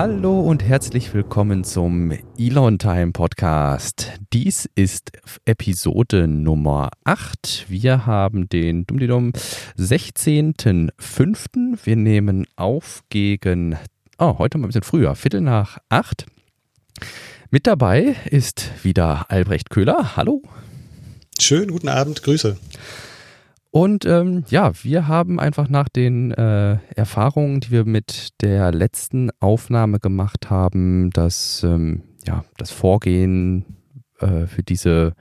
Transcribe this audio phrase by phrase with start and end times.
[0.00, 4.12] Hallo und herzlich willkommen zum Elon Time Podcast.
[4.32, 5.10] Dies ist
[5.44, 7.64] Episode Nummer 8.
[7.66, 9.32] Wir haben den Dummdidum
[9.76, 11.78] 16.05.
[11.82, 13.76] Wir nehmen auf gegen,
[14.20, 16.26] oh, heute mal ein bisschen früher, Viertel nach 8.
[17.50, 20.16] Mit dabei ist wieder Albrecht Köhler.
[20.16, 20.42] Hallo.
[21.40, 22.56] Schönen guten Abend, Grüße.
[23.78, 29.30] Und ähm, ja, wir haben einfach nach den äh, Erfahrungen, die wir mit der letzten
[29.38, 33.76] Aufnahme gemacht haben, das, ähm, ja, das Vorgehen
[34.18, 35.12] äh, für diese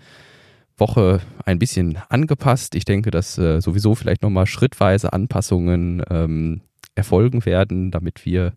[0.76, 2.73] Woche ein bisschen angepasst.
[2.73, 6.62] Ich denke, dass äh, sowieso vielleicht nochmal schrittweise Anpassungen ähm,
[6.95, 8.53] erfolgen werden, damit wir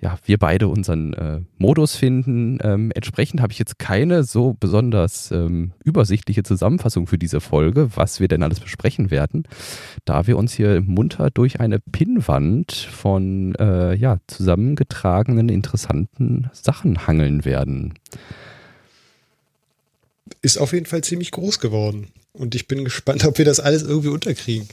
[0.00, 2.58] ja, wir beide unseren äh, Modus finden.
[2.62, 8.18] Ähm, entsprechend habe ich jetzt keine so besonders ähm, übersichtliche Zusammenfassung für diese Folge, was
[8.18, 9.46] wir denn alles besprechen werden,
[10.06, 17.44] da wir uns hier munter durch eine Pinnwand von äh, ja, zusammengetragenen interessanten Sachen hangeln
[17.44, 17.94] werden.
[20.40, 22.08] Ist auf jeden Fall ziemlich groß geworden.
[22.32, 24.68] Und ich bin gespannt, ob wir das alles irgendwie unterkriegen.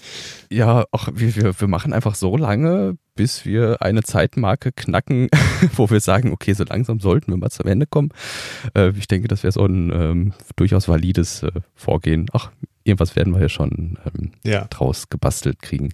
[0.52, 5.30] Ja, auch wir, wir, wir machen einfach so lange, bis wir eine Zeitmarke knacken,
[5.75, 8.09] wo wir sagen, okay, so langsam sollten wir mal zum Ende kommen.
[8.75, 12.27] Äh, ich denke, das wäre so ein ähm, durchaus valides äh, Vorgehen.
[12.33, 12.52] Ach,
[12.83, 14.66] irgendwas werden wir ja schon ähm, ja.
[14.66, 15.94] draus gebastelt kriegen.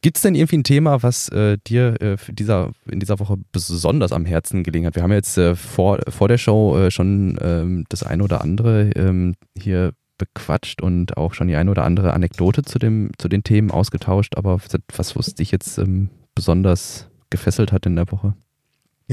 [0.00, 4.10] Gibt es denn irgendwie ein Thema, was äh, dir äh, dieser, in dieser Woche besonders
[4.10, 4.96] am Herzen gelegen hat?
[4.96, 8.90] Wir haben jetzt äh, vor, vor der Show äh, schon ähm, das eine oder andere
[8.96, 9.92] ähm, hier
[10.22, 14.36] bequatscht und auch schon die eine oder andere Anekdote zu, dem, zu den Themen ausgetauscht.
[14.36, 14.60] Aber
[14.96, 18.34] was, was dich jetzt ähm, besonders gefesselt hat in der Woche?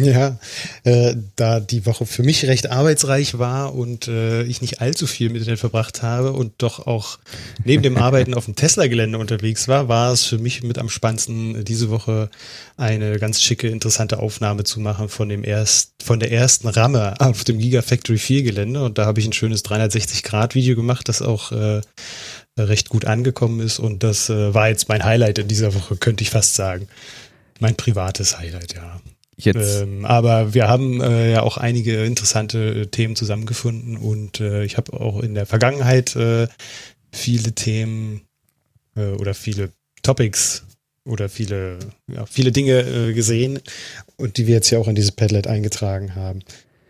[0.03, 0.37] Ja,
[0.83, 5.29] äh, da die Woche für mich recht arbeitsreich war und äh, ich nicht allzu viel
[5.29, 7.19] mit denen verbracht habe und doch auch
[7.63, 11.65] neben dem Arbeiten auf dem Tesla-Gelände unterwegs war, war es für mich mit am spannendsten
[11.65, 12.29] diese Woche
[12.77, 17.43] eine ganz schicke, interessante Aufnahme zu machen von dem erst, von der ersten Ramme auf
[17.43, 21.81] dem Gigafactory 4 Gelände und da habe ich ein schönes 360-Grad-Video gemacht, das auch äh,
[22.57, 26.23] recht gut angekommen ist und das äh, war jetzt mein Highlight in dieser Woche, könnte
[26.23, 26.87] ich fast sagen.
[27.59, 29.01] Mein privates Highlight, ja.
[29.39, 29.81] Jetzt.
[29.81, 34.75] Ähm, aber wir haben äh, ja auch einige interessante äh, Themen zusammengefunden und äh, ich
[34.75, 36.47] habe auch in der Vergangenheit äh,
[37.11, 38.21] viele Themen
[38.95, 39.71] äh, oder viele
[40.03, 40.65] Topics
[41.05, 41.79] oder viele,
[42.13, 43.59] ja, viele Dinge äh, gesehen
[44.17, 46.39] und die wir jetzt ja auch in dieses Padlet eingetragen haben.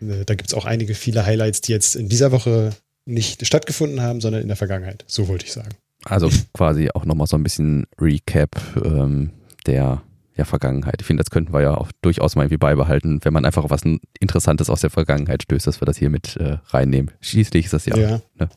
[0.00, 2.70] da gibt es auch einige, viele Highlights, die jetzt in dieser Woche
[3.06, 5.04] nicht stattgefunden haben, sondern in der Vergangenheit.
[5.06, 5.70] So wollte ich sagen.
[6.04, 9.30] Also quasi auch nochmal so ein bisschen Recap ähm,
[9.66, 10.02] der
[10.40, 10.96] der Vergangenheit.
[11.00, 13.70] Ich finde, das könnten wir ja auch durchaus mal irgendwie beibehalten, wenn man einfach auf
[13.70, 13.82] was
[14.18, 17.10] Interessantes aus der Vergangenheit stößt, dass wir das hier mit äh, reinnehmen.
[17.20, 18.22] Schließlich ist das ja, ja.
[18.38, 18.48] Ne,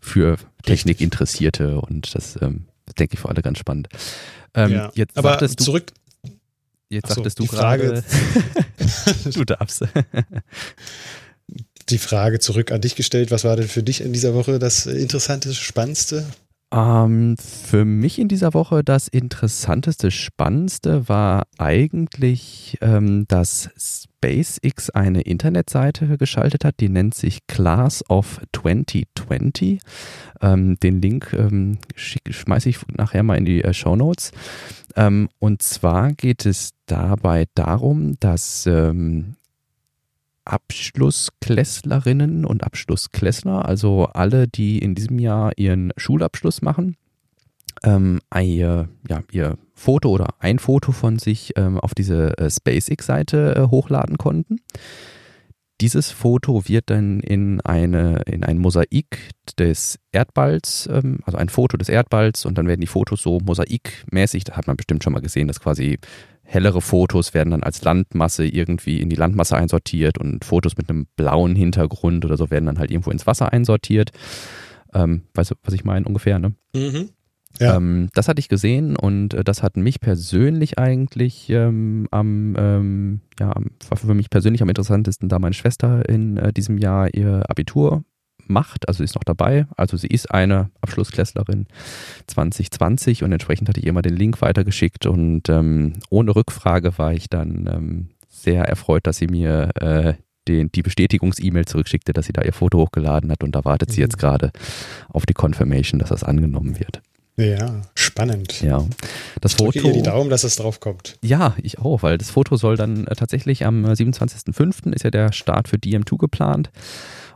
[0.00, 2.66] für Technikinteressierte und das ähm,
[2.98, 3.88] denke ich für alle ganz spannend.
[4.54, 4.90] Ähm, ja.
[4.94, 5.92] Jetzt Aber du, zurück.
[6.88, 8.02] Jetzt Achso, sagtest du gerade.
[9.32, 9.84] du darfst.
[11.88, 13.30] die Frage zurück an dich gestellt.
[13.30, 16.26] Was war denn für dich in dieser Woche das Interessanteste, Spannendste?
[16.72, 25.22] Ähm, für mich in dieser Woche das Interessanteste, Spannendste war eigentlich, ähm, dass SpaceX eine
[25.22, 29.80] Internetseite geschaltet hat, die nennt sich Class of 2020.
[30.40, 34.30] Ähm, den Link ähm, schmeiße ich nachher mal in die äh, Show Notes.
[34.94, 39.34] Ähm, und zwar geht es dabei darum, dass ähm,
[40.50, 46.96] Abschlussklässlerinnen und Abschlussklässler, also alle, die in diesem Jahr ihren Schulabschluss machen,
[47.84, 53.54] ähm, ihr, ja, ihr Foto oder ein Foto von sich ähm, auf diese äh, SpaceX-Seite
[53.56, 54.60] äh, hochladen konnten.
[55.80, 61.76] Dieses Foto wird dann in, eine, in ein Mosaik des Erdballs, ähm, also ein Foto
[61.76, 65.22] des Erdballs und dann werden die Fotos so mosaikmäßig, da hat man bestimmt schon mal
[65.22, 65.98] gesehen, dass quasi
[66.42, 71.06] hellere Fotos werden dann als Landmasse irgendwie in die Landmasse einsortiert und Fotos mit einem
[71.16, 74.10] blauen Hintergrund oder so werden dann halt irgendwo ins Wasser einsortiert.
[74.92, 76.54] Ähm, weißt du, was ich meine ungefähr, ne?
[76.74, 77.10] Mhm.
[77.58, 77.76] Ja.
[77.76, 83.20] Ähm, das hatte ich gesehen und äh, das hat mich persönlich eigentlich ähm, am, ähm,
[83.38, 83.52] ja,
[83.88, 88.04] war für mich persönlich am interessantesten, da meine Schwester in äh, diesem Jahr ihr Abitur
[88.46, 91.66] macht, also sie ist noch dabei, also sie ist eine Abschlussklässlerin
[92.26, 97.12] 2020 und entsprechend hatte ich ihr mal den Link weitergeschickt und ähm, ohne Rückfrage war
[97.12, 100.14] ich dann ähm, sehr erfreut, dass sie mir äh,
[100.48, 103.92] den, die Bestätigungs-E-Mail zurückschickte, dass sie da ihr Foto hochgeladen hat und da wartet mhm.
[103.92, 104.50] sie jetzt gerade
[105.08, 107.02] auf die Confirmation, dass das angenommen wird.
[107.40, 108.60] Ja, spannend.
[108.60, 108.84] Ja,
[109.40, 109.88] das ich Foto.
[109.88, 111.16] Ihr die Daumen, dass es drauf kommt.
[111.22, 114.92] Ja, ich auch, weil das Foto soll dann äh, tatsächlich am 27.05.
[114.92, 116.70] ist ja der Start für DM2 geplant.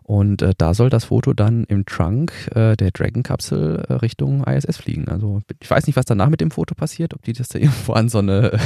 [0.07, 4.77] Und äh, da soll das Foto dann im Trunk äh, der Dragon-Kapsel äh, Richtung ISS
[4.77, 5.09] fliegen.
[5.09, 7.95] Also ich weiß nicht, was danach mit dem Foto passiert, ob die das da irgendwo
[7.95, 8.59] an so eine äh,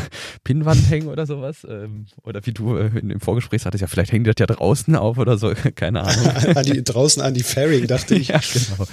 [0.43, 1.64] Pinnwand hängen oder sowas.
[1.69, 4.46] Ähm, oder wie du äh, in dem Vorgespräch sagtest, ja, vielleicht hängen die das ja
[4.46, 6.26] draußen auf oder so, keine Ahnung.
[6.56, 8.29] an die, draußen an die Fairing, dachte ich.
[8.29, 8.88] ja, genau.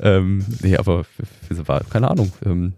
[0.00, 1.06] Ähm, nee, aber
[1.48, 2.32] war, keine Ahnung.
[2.44, 2.74] Ähm,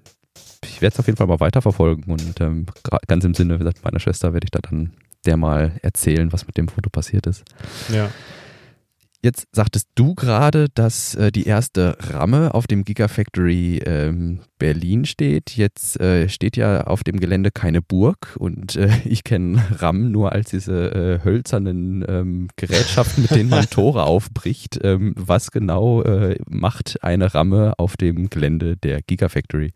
[0.64, 2.66] ich werde es auf jeden Fall mal weiterverfolgen und ähm,
[3.08, 4.92] ganz im Sinne meiner Schwester werde ich da dann
[5.26, 7.44] der mal erzählen, was mit dem Foto passiert ist.
[7.92, 8.10] Ja.
[9.22, 15.58] Jetzt sagtest du gerade, dass äh, die erste Ramme auf dem Gigafactory ähm, Berlin steht.
[15.58, 20.32] Jetzt äh, steht ja auf dem Gelände keine Burg und äh, ich kenne RAM nur
[20.32, 24.81] als diese äh, hölzernen ähm, Gerätschaften, mit denen man Tore aufbricht.
[24.82, 29.73] Ähm, was genau äh, macht eine Ramme auf dem Gelände der Gigafactory?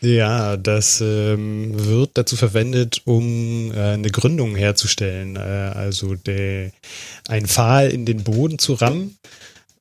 [0.00, 5.34] Ja, das ähm, wird dazu verwendet, um äh, eine Gründung herzustellen.
[5.34, 6.70] Äh, also der,
[7.26, 9.18] ein Pfahl in den Boden zu rammen,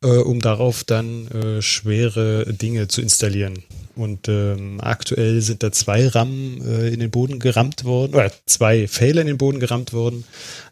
[0.04, 3.64] äh, um darauf dann äh, schwere Dinge zu installieren.
[3.96, 8.88] Und ähm, aktuell sind da zwei Rammen äh, in den Boden gerammt worden, oder zwei
[8.88, 10.24] Pfähle in den Boden gerammt worden,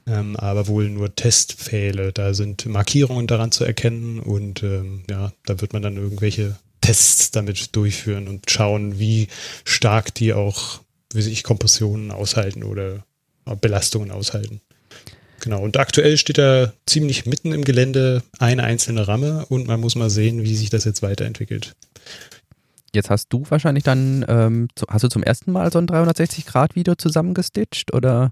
[0.08, 2.14] ähm, aber wohl nur Testpfähle.
[2.14, 7.32] Da sind Markierungen daran zu erkennen und ähm, ja, da wird man dann irgendwelche Tests
[7.32, 9.28] damit durchführen und schauen, wie
[9.64, 10.82] stark die auch,
[11.14, 13.04] wie sich Kompressionen aushalten oder
[13.60, 14.62] Belastungen aushalten.
[15.40, 19.96] Genau, und aktuell steht er ziemlich mitten im Gelände eine einzelne Ramme und man muss
[19.96, 21.76] mal sehen, wie sich das jetzt weiterentwickelt.
[22.94, 27.94] Jetzt hast du wahrscheinlich dann, ähm, hast du zum ersten Mal so ein 360-Grad-Video zusammengestitcht
[27.94, 28.32] oder?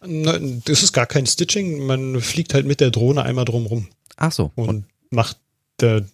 [0.00, 3.88] Das ist gar kein Stitching, man fliegt halt mit der Drohne einmal drumrum.
[4.16, 4.52] Ach so.
[4.54, 5.38] Und, und macht
[5.80, 6.04] der,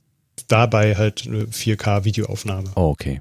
[0.46, 2.70] dabei halt eine 4K-Videoaufnahme.
[2.74, 3.20] Oh, okay.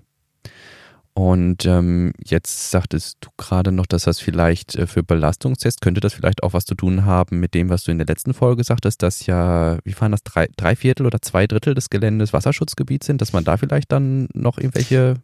[1.14, 6.14] Und ähm, jetzt sagtest du gerade noch, dass das vielleicht äh, für Belastungstest könnte das
[6.14, 9.04] vielleicht auch was zu tun haben mit dem, was du in der letzten Folge sagtest,
[9.04, 13.22] dass ja, wie fahren das, drei, drei Viertel oder zwei Drittel des Geländes Wasserschutzgebiet sind,
[13.22, 15.16] dass man da vielleicht dann noch irgendwelche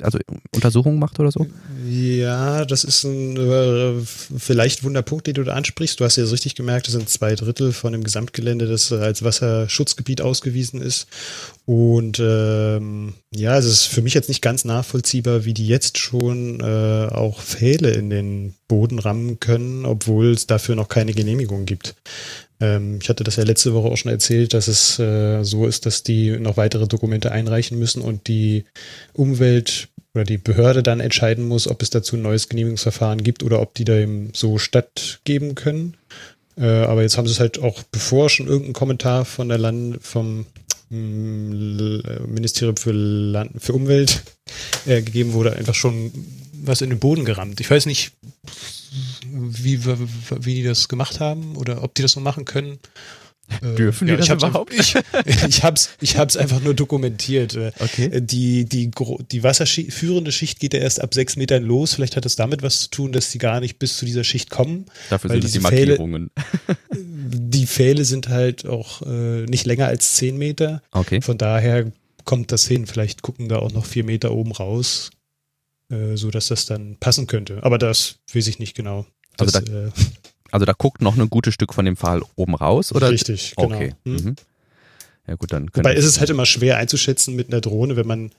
[0.00, 0.18] also
[0.54, 1.46] Untersuchungen macht oder so?
[1.88, 5.98] Ja, das ist ein äh, vielleicht Wunderpunkt, den du da ansprichst.
[5.98, 9.22] Du hast ja so richtig gemerkt, das sind zwei Drittel von dem Gesamtgelände, das als
[9.22, 11.06] Wasserschutzgebiet ausgewiesen ist.
[11.64, 16.60] Und ähm, ja, es ist für mich jetzt nicht ganz nachvollziehbar, wie die jetzt schon
[16.60, 21.94] äh, auch Pfähle in den Boden rammen können, obwohl es dafür noch keine Genehmigung gibt.
[22.62, 25.84] Ähm, ich hatte das ja letzte Woche auch schon erzählt, dass es äh, so ist,
[25.84, 28.64] dass die noch weitere Dokumente einreichen müssen und die
[29.12, 33.60] Umwelt oder die Behörde dann entscheiden muss, ob es dazu ein neues Genehmigungsverfahren gibt oder
[33.60, 35.96] ob die da eben so stattgeben können.
[36.56, 39.98] Äh, aber jetzt haben sie es halt auch, bevor schon irgendein Kommentar von der Land,
[40.00, 40.46] vom
[40.90, 44.22] Ministerium für, Land, für Umwelt
[44.84, 46.12] äh, gegeben wurde, einfach schon
[46.62, 47.60] was in den Boden gerammt.
[47.60, 48.12] Ich weiß nicht,
[49.30, 52.78] wie, wie, die das gemacht haben oder ob die das so machen können.
[53.60, 54.72] Äh, Dürfen die ja, das ich überhaupt?
[54.78, 54.94] Ich,
[55.46, 57.54] ich habe es ich hab's einfach nur dokumentiert.
[57.54, 58.20] Äh, okay.
[58.20, 58.90] Die, die,
[59.30, 61.94] die wasserführende Schicht geht ja erst ab sechs Metern los.
[61.94, 64.50] Vielleicht hat es damit was zu tun, dass sie gar nicht bis zu dieser Schicht
[64.50, 64.86] kommen.
[65.10, 66.30] Dafür sind es die Markierungen.
[66.36, 70.82] Pfähle, die Pfähle sind halt auch äh, nicht länger als zehn Meter.
[70.92, 71.20] Okay.
[71.20, 71.92] Von daher
[72.24, 72.86] kommt das hin.
[72.86, 75.10] Vielleicht gucken da auch noch vier Meter oben raus,
[75.92, 77.62] äh, so dass das dann passen könnte.
[77.62, 79.06] Aber das weiß ich nicht genau.
[79.36, 79.90] Das, also da, äh,
[80.50, 83.10] also da guckt noch ein gutes Stück von dem Pfahl oben raus, oder?
[83.10, 83.74] Richtig, genau.
[83.74, 83.94] Okay.
[84.04, 84.14] Mhm.
[84.14, 84.36] mhm.
[85.28, 85.70] Ja gut, dann.
[85.72, 88.32] Wobei ist es halt immer schwer einzuschätzen mit einer Drohne, wenn man,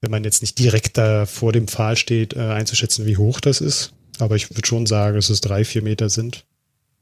[0.00, 3.60] wenn man jetzt nicht direkt da vor dem Pfahl steht, äh, einzuschätzen, wie hoch das
[3.60, 3.92] ist.
[4.20, 6.44] Aber ich würde schon sagen, dass es drei, vier Meter sind.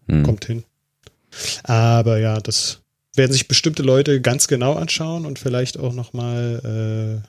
[0.06, 0.23] Mhm.
[0.23, 0.64] Kommt hin.
[1.64, 2.80] Aber ja, das
[3.14, 7.28] werden sich bestimmte Leute ganz genau anschauen und vielleicht auch nochmal äh,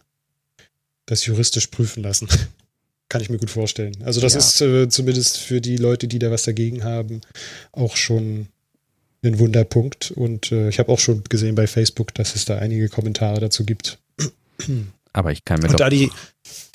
[1.06, 2.28] das juristisch prüfen lassen.
[3.10, 3.98] Kann ich mir gut vorstellen.
[4.04, 4.40] Also das ja.
[4.40, 7.22] ist äh, zumindest für die Leute, die da was dagegen haben,
[7.74, 8.48] auch schon
[9.24, 10.12] ein Wunderpunkt.
[10.12, 13.66] Und äh, ich habe auch schon gesehen bei Facebook, dass es da einige Kommentare dazu
[13.66, 14.00] gibt.
[15.14, 15.90] Aber ich kann mir doch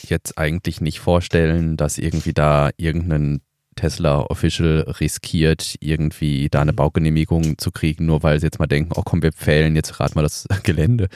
[0.09, 3.41] jetzt eigentlich nicht vorstellen, dass irgendwie da irgendein
[3.77, 6.77] Tesla Official riskiert, irgendwie da eine mhm.
[6.77, 10.15] Baugenehmigung zu kriegen, nur weil sie jetzt mal denken, oh komm, wir pfählen jetzt gerade
[10.15, 11.09] mal das Gelände.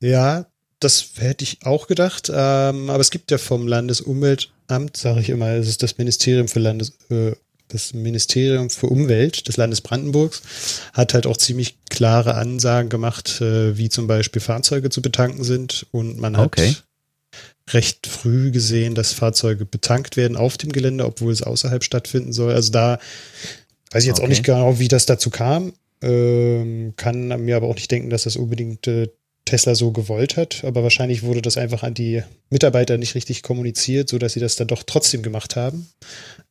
[0.00, 0.46] Ja,
[0.80, 2.30] das hätte ich auch gedacht.
[2.32, 6.60] Ähm, aber es gibt ja vom Landesumweltamt, sage ich immer, es ist das Ministerium für
[6.60, 7.32] Landes, äh,
[7.68, 10.42] das Ministerium für Umwelt des Landes Brandenburgs,
[10.94, 15.86] hat halt auch ziemlich klare Ansagen gemacht, äh, wie zum Beispiel Fahrzeuge zu betanken sind.
[15.90, 16.76] Und man hat okay.
[17.70, 22.54] recht früh gesehen, dass Fahrzeuge betankt werden auf dem Gelände, obwohl es außerhalb stattfinden soll.
[22.54, 22.98] Also da
[23.90, 24.24] weiß ich jetzt okay.
[24.24, 25.72] auch nicht genau, wie das dazu kam.
[26.00, 29.08] Ähm, kann mir aber auch nicht denken, dass das unbedingt äh,
[29.48, 34.08] Tesla so gewollt hat, aber wahrscheinlich wurde das einfach an die Mitarbeiter nicht richtig kommuniziert,
[34.08, 35.88] sodass sie das dann doch trotzdem gemacht haben.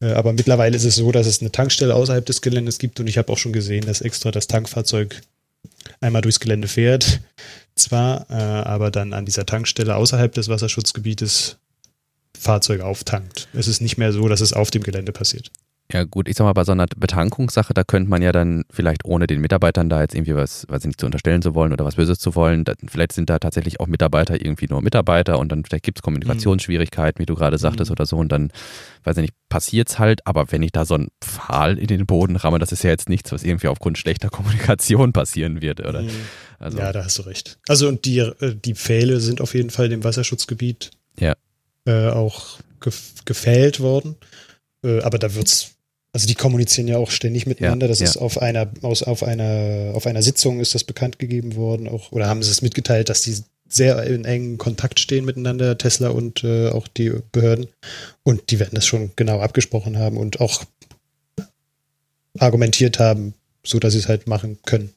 [0.01, 3.07] Äh, aber mittlerweile ist es so, dass es eine Tankstelle außerhalb des Geländes gibt und
[3.07, 5.21] ich habe auch schon gesehen, dass extra das Tankfahrzeug
[6.01, 7.21] einmal durchs Gelände fährt.
[7.75, 11.57] Zwar, äh, aber dann an dieser Tankstelle außerhalb des Wasserschutzgebietes
[12.37, 13.47] Fahrzeuge auftankt.
[13.53, 15.51] Es ist nicht mehr so, dass es auf dem Gelände passiert.
[15.93, 19.05] Ja gut, ich sag mal, bei so einer Betankungssache, da könnte man ja dann vielleicht
[19.05, 21.85] ohne den Mitarbeitern da jetzt irgendwie was, weiß ich nicht, zu unterstellen zu wollen oder
[21.85, 25.49] was Böses zu wollen, da, vielleicht sind da tatsächlich auch Mitarbeiter irgendwie nur Mitarbeiter und
[25.49, 27.93] dann vielleicht gibt es Kommunikationsschwierigkeiten, wie du gerade sagtest mhm.
[27.93, 28.51] oder so und dann,
[29.05, 32.35] weiß ich nicht, passiert's halt, aber wenn ich da so einen Pfahl in den Boden
[32.35, 36.01] ramme, das ist ja jetzt nichts, was irgendwie aufgrund schlechter Kommunikation passieren wird, oder?
[36.01, 36.09] Mhm.
[36.59, 37.59] Also, ja, da hast du recht.
[37.69, 41.35] Also und die, äh, die Pfähle sind auf jeden Fall dem Wasserschutzgebiet ja.
[41.85, 42.59] äh, auch
[43.23, 44.17] gefällt worden.
[44.83, 45.76] Äh, aber da wird's
[46.13, 47.85] also die kommunizieren ja auch ständig miteinander.
[47.85, 48.05] Ja, das ja.
[48.05, 52.11] ist auf einer, aus, auf einer, auf einer Sitzung ist das bekannt gegeben worden, auch,
[52.11, 56.43] oder haben sie es mitgeteilt, dass die sehr in engen Kontakt stehen miteinander, Tesla und
[56.43, 57.67] äh, auch die Behörden.
[58.23, 60.63] Und die werden das schon genau abgesprochen haben und auch
[62.39, 63.33] argumentiert haben,
[63.63, 64.93] so dass sie es halt machen können.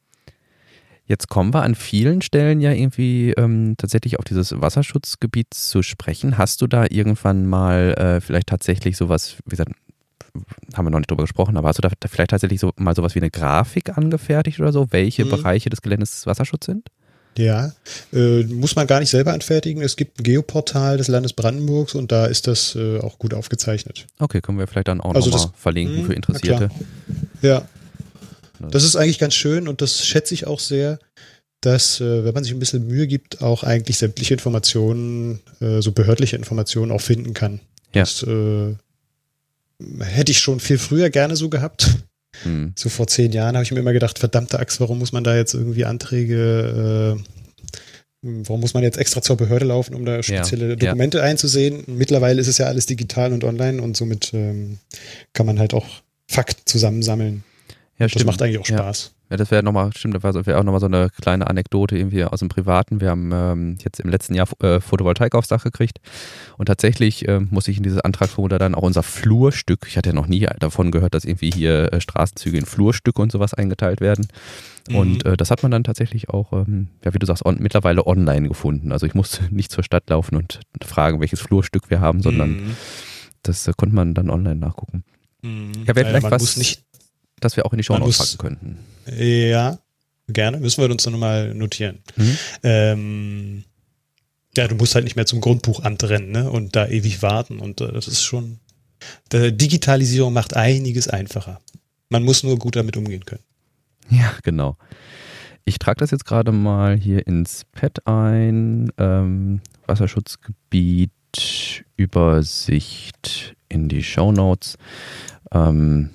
[1.07, 6.39] Jetzt kommen wir an vielen Stellen ja irgendwie ähm, tatsächlich auf dieses Wasserschutzgebiet zu sprechen.
[6.39, 9.73] Hast du da irgendwann mal äh, vielleicht tatsächlich sowas, wie gesagt,
[10.75, 13.15] haben wir noch nicht drüber gesprochen, aber hast du da vielleicht tatsächlich so mal sowas
[13.15, 15.31] wie eine Grafik angefertigt oder so, welche mhm.
[15.31, 16.89] Bereiche des Geländes Wasserschutz sind?
[17.39, 17.73] Ja,
[18.13, 19.83] äh, muss man gar nicht selber anfertigen.
[19.83, 24.07] Es gibt ein Geoportal des Landes Brandenburgs und da ist das äh, auch gut aufgezeichnet.
[24.19, 26.71] Okay, können wir vielleicht dann auch also nochmal verlinken mh, für Interessierte.
[27.41, 27.63] Ja.
[28.71, 30.99] Das ist eigentlich ganz schön und das schätze ich auch sehr,
[31.61, 35.93] dass, äh, wenn man sich ein bisschen Mühe gibt, auch eigentlich sämtliche Informationen, äh, so
[35.93, 37.61] behördliche Informationen auch finden kann.
[37.95, 38.03] Ja.
[38.03, 38.75] Das äh,
[40.01, 41.91] hätte ich schon viel früher gerne so gehabt.
[42.43, 42.73] Hm.
[42.77, 45.37] So vor zehn Jahren habe ich mir immer gedacht, verdammte Axt, warum muss man da
[45.37, 47.23] jetzt irgendwie Anträge, äh,
[48.23, 51.25] warum muss man jetzt extra zur Behörde laufen, um da spezielle ja, Dokumente ja.
[51.25, 51.85] einzusehen?
[51.87, 54.79] Mittlerweile ist es ja alles digital und online und somit ähm,
[55.33, 55.87] kann man halt auch
[56.29, 57.45] Fakten zusammensammeln.
[57.99, 59.13] Ja, das macht eigentlich auch Spaß.
[59.31, 62.41] Ja, das wäre nochmal, stimmt, das wäre auch nochmal so eine kleine Anekdote irgendwie aus
[62.41, 63.01] dem Privaten.
[63.01, 66.01] Wir haben ähm, jetzt im letzten Jahr äh, Photovoltaik aufs Dach gekriegt
[66.59, 70.15] und tatsächlich äh, muss ich in dieses Antragsformular dann auch unser Flurstück, ich hatte ja
[70.15, 74.27] noch nie davon gehört, dass irgendwie hier äh, Straßenzüge in Flurstücke und sowas eingeteilt werden.
[74.89, 74.97] Mhm.
[74.97, 78.09] Und äh, das hat man dann tatsächlich auch, ähm, ja, wie du sagst, on, mittlerweile
[78.09, 78.91] online gefunden.
[78.91, 82.77] Also ich musste nicht zur Stadt laufen und fragen, welches Flurstück wir haben, sondern mhm.
[83.45, 85.05] das äh, konnte man dann online nachgucken.
[85.43, 85.73] Mhm.
[85.87, 86.85] Ja, wäre vielleicht was, nicht,
[87.41, 88.79] das wir auch in die Show Notes packen könnten.
[89.19, 89.79] Ja,
[90.29, 90.59] gerne.
[90.59, 91.99] Müssen wir uns dann nochmal notieren.
[92.17, 92.39] Mhm.
[92.63, 93.65] Ähm,
[94.57, 96.51] ja, du musst halt nicht mehr zum Grundbuchamt rennen ne?
[96.51, 97.59] und da ewig warten.
[97.61, 98.59] Und äh, das ist schon.
[99.33, 101.61] Die Digitalisierung macht einiges einfacher.
[102.11, 103.43] Man muss nur gut damit umgehen können.
[104.11, 104.77] Ja, genau.
[105.65, 108.93] Ich trage das jetzt gerade mal hier ins Pad ein.
[108.99, 111.11] Ähm, Wasserschutzgebiet,
[111.97, 114.77] Übersicht in die Show Notes.
[115.53, 116.11] Ähm,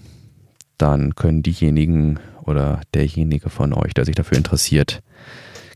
[0.77, 5.01] dann können diejenigen oder derjenige von euch, der sich dafür interessiert,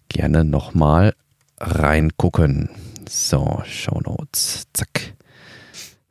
[0.10, 1.14] gerne nochmal
[1.60, 2.70] reingucken.
[3.08, 4.68] So, Show Notes.
[4.74, 5.14] Zack.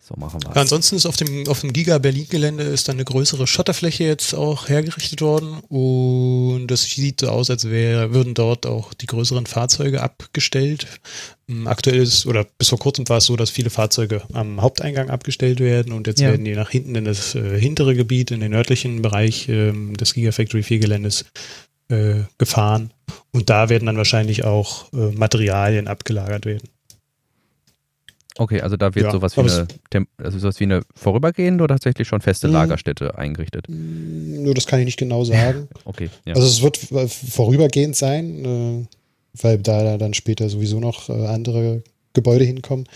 [0.09, 3.47] So machen wir Ansonsten ist auf dem, auf dem Giga Berlin-Gelände ist dann eine größere
[3.47, 8.95] Schotterfläche jetzt auch hergerichtet worden und das sieht so aus, als wär, würden dort auch
[8.95, 10.87] die größeren Fahrzeuge abgestellt.
[11.47, 15.11] Ähm, aktuell ist, oder bis vor kurzem war es so, dass viele Fahrzeuge am Haupteingang
[15.11, 16.31] abgestellt werden und jetzt ja.
[16.31, 20.15] werden die nach hinten in das äh, hintere Gebiet, in den nördlichen Bereich äh, des
[20.15, 21.27] Gigafactory 4 Geländes
[21.91, 22.93] äh, gefahren
[23.33, 26.69] und da werden dann wahrscheinlich auch äh, Materialien abgelagert werden.
[28.39, 32.07] Okay, also da wird ja, sowas, wie eine, also sowas wie eine vorübergehende oder tatsächlich
[32.07, 32.55] schon feste hm.
[32.55, 33.67] Lagerstätte eingerichtet?
[33.69, 35.69] Nur das kann ich nicht genau sagen.
[35.85, 36.09] okay.
[36.25, 36.35] Ja.
[36.35, 38.87] Also es wird vorübergehend sein, äh,
[39.43, 42.87] weil da dann später sowieso noch äh, andere Gebäude hinkommen.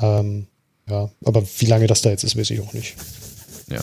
[0.00, 0.46] Ähm,
[0.88, 2.94] ja, aber wie lange das da jetzt ist, weiß ich auch nicht.
[3.68, 3.80] Ja.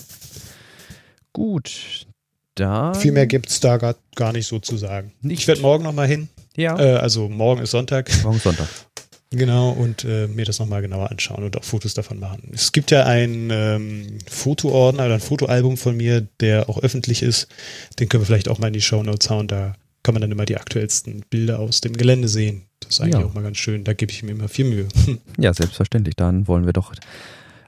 [1.33, 2.07] Gut.
[2.55, 2.93] Da.
[2.93, 5.11] Viel mehr gibt es da gar, gar nicht so zu sagen.
[5.21, 5.41] Nicht.
[5.41, 6.29] Ich werde morgen nochmal hin.
[6.55, 6.79] Ja.
[6.79, 8.09] Äh, also morgen ist Sonntag.
[8.23, 8.67] Morgen ist Sonntag.
[9.31, 12.49] Genau, und äh, mir das nochmal genauer anschauen und auch Fotos davon machen.
[12.53, 17.47] Es gibt ja einen ähm, Fotoordner oder ein Fotoalbum von mir, der auch öffentlich ist.
[17.99, 19.47] Den können wir vielleicht auch mal in die Show Notes hauen.
[19.47, 22.63] Da kann man dann immer die aktuellsten Bilder aus dem Gelände sehen.
[22.79, 23.25] Das ist eigentlich ja.
[23.25, 23.83] auch mal ganz schön.
[23.83, 24.87] Da gebe ich mir immer viel Mühe.
[25.37, 26.15] Ja, selbstverständlich.
[26.15, 26.93] Dann wollen wir doch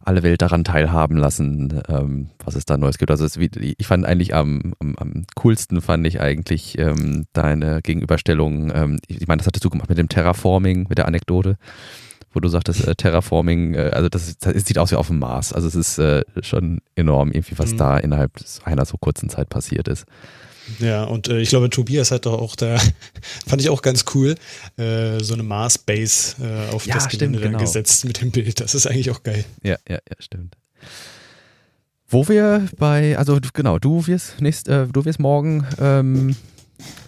[0.09, 3.11] alle Welt daran teilhaben lassen, ähm, was es da Neues gibt.
[3.11, 8.71] Also es, ich fand eigentlich am, am, am, coolsten fand ich eigentlich ähm, deine Gegenüberstellung.
[8.73, 11.57] Ähm, ich meine, das hattest du gemacht mit dem Terraforming, mit der Anekdote,
[12.33, 15.53] wo du sagtest, äh, Terraforming, äh, also das, das, sieht aus wie auf dem Mars.
[15.53, 17.77] Also es ist äh, schon enorm, irgendwie was mhm.
[17.77, 18.31] da innerhalb
[18.63, 20.05] einer so kurzen Zeit passiert ist.
[20.79, 22.77] Ja, und äh, ich glaube, Tobias hat doch auch da,
[23.47, 24.35] fand ich auch ganz cool,
[24.77, 27.59] äh, so eine Mars-Base äh, auf Ja, das stimmt, Gelände genau.
[27.59, 28.59] gesetzt mit dem Bild.
[28.59, 29.45] Das ist eigentlich auch geil.
[29.63, 30.55] Ja, ja, ja, stimmt.
[32.07, 36.35] Wo wir bei, also genau, du wirst nächst, äh, du wirst morgen ähm,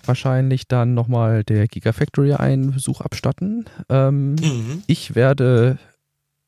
[0.06, 3.66] wahrscheinlich dann nochmal der Gigafactory einen Besuch abstatten.
[3.90, 4.84] Ähm, Mhm.
[4.88, 5.78] Ich werde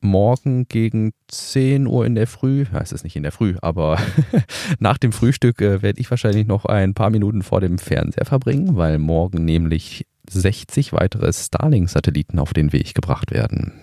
[0.04, 4.00] morgen gegen 10 Uhr in der Früh, ja, es ist nicht in der Früh, aber
[4.80, 8.76] nach dem Frühstück äh, werde ich wahrscheinlich noch ein paar Minuten vor dem Fernseher verbringen,
[8.76, 13.74] weil morgen nämlich 60 weitere Starlink-Satelliten auf den Weg gebracht werden.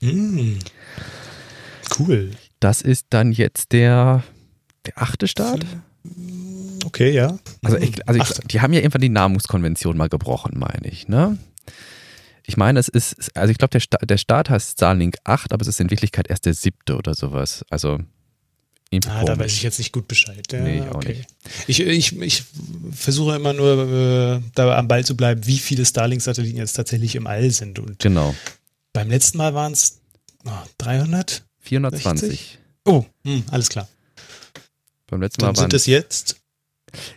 [0.00, 0.58] Mhm.
[1.98, 2.30] Cool.
[2.60, 4.22] Das ist dann jetzt der,
[4.86, 5.64] der achte Start.
[6.84, 7.38] Okay, ja.
[7.62, 11.38] Also, ich, also ich, die haben ja irgendwann die Namungskonvention mal gebrochen, meine ich, ne?
[12.46, 15.62] Ich meine, es ist, also ich glaube, der, Sta der Start heißt Starlink 8, aber
[15.62, 17.64] es ist in Wirklichkeit erst der siebte oder sowas.
[17.70, 17.98] Also,
[19.06, 20.44] Ah, da weiß ich jetzt nicht gut Bescheid.
[20.52, 21.14] Ja, Nee, auch okay.
[21.14, 21.28] nicht.
[21.66, 22.44] Ich, ich, ich
[22.92, 27.26] versuche immer nur äh, da am Ball zu bleiben, wie viele Starlink-Satelliten jetzt tatsächlich im
[27.26, 27.78] All sind.
[27.78, 28.34] Und Genau.
[28.92, 30.00] beim letzten Mal waren es
[30.44, 31.42] oh, 300?
[31.60, 32.58] 420.
[32.84, 33.88] Oh, hm, alles klar.
[35.06, 36.36] Beim letzten Mal Dann waren sind es jetzt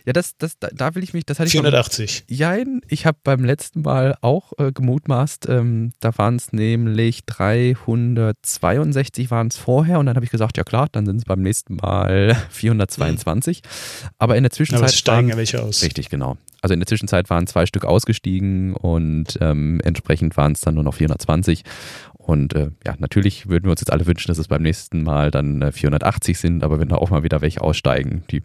[0.04, 2.24] Ja, das, das, da, da will ich mich, das hatte ich beim- 480.
[2.28, 9.30] Jein, ich habe beim letzten Mal auch äh, gemutmaßt, ähm, da waren es nämlich 362
[9.30, 11.76] waren es vorher und dann habe ich gesagt, ja klar, dann sind es beim nächsten
[11.76, 13.62] Mal 422.
[14.18, 15.82] Aber in der Aber Zwischenzeit es steigen waren, ja welche aus.
[15.82, 16.36] Richtig, genau.
[16.62, 20.84] Also in der Zwischenzeit waren zwei Stück ausgestiegen und ähm, entsprechend waren es dann nur
[20.84, 21.62] noch 420.
[22.14, 25.30] Und äh, ja, natürlich würden wir uns jetzt alle wünschen, dass es beim nächsten Mal
[25.30, 28.42] dann äh, 480 sind, aber wenn da auch mal wieder welche aussteigen, die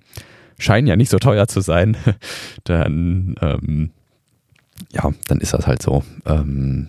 [0.58, 1.98] scheinen ja nicht so teuer zu sein,
[2.64, 3.92] dann ähm,
[4.92, 6.04] ja, dann ist das halt so.
[6.26, 6.88] Ähm,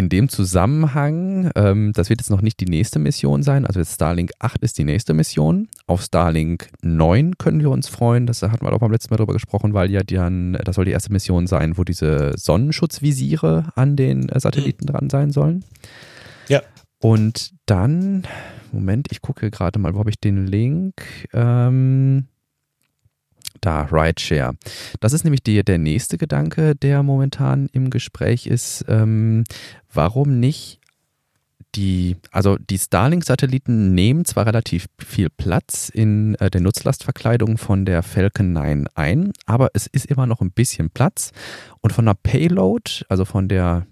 [0.00, 3.94] in dem Zusammenhang, ähm, das wird jetzt noch nicht die nächste Mission sein, also jetzt
[3.94, 5.68] Starlink 8 ist die nächste Mission.
[5.86, 9.34] Auf Starlink 9 können wir uns freuen, das hatten wir auch beim letzten Mal drüber
[9.34, 14.28] gesprochen, weil ja dann, das soll die erste Mission sein, wo diese Sonnenschutzvisiere an den
[14.30, 15.64] äh, Satelliten dran sein sollen.
[16.48, 16.62] Ja.
[17.02, 18.26] Und dann,
[18.72, 20.94] Moment, ich gucke gerade mal, wo habe ich den Link?
[21.32, 22.26] Ähm,
[23.60, 24.54] da, Rideshare.
[25.00, 28.84] Das ist nämlich die, der nächste Gedanke, der momentan im Gespräch ist.
[28.88, 29.44] Ähm,
[29.92, 30.80] warum nicht
[31.74, 38.02] die, also die Starlink-Satelliten nehmen zwar relativ viel Platz in äh, der Nutzlastverkleidung von der
[38.02, 41.30] Falcon 9 ein, aber es ist immer noch ein bisschen Platz
[41.80, 43.86] und von der Payload, also von der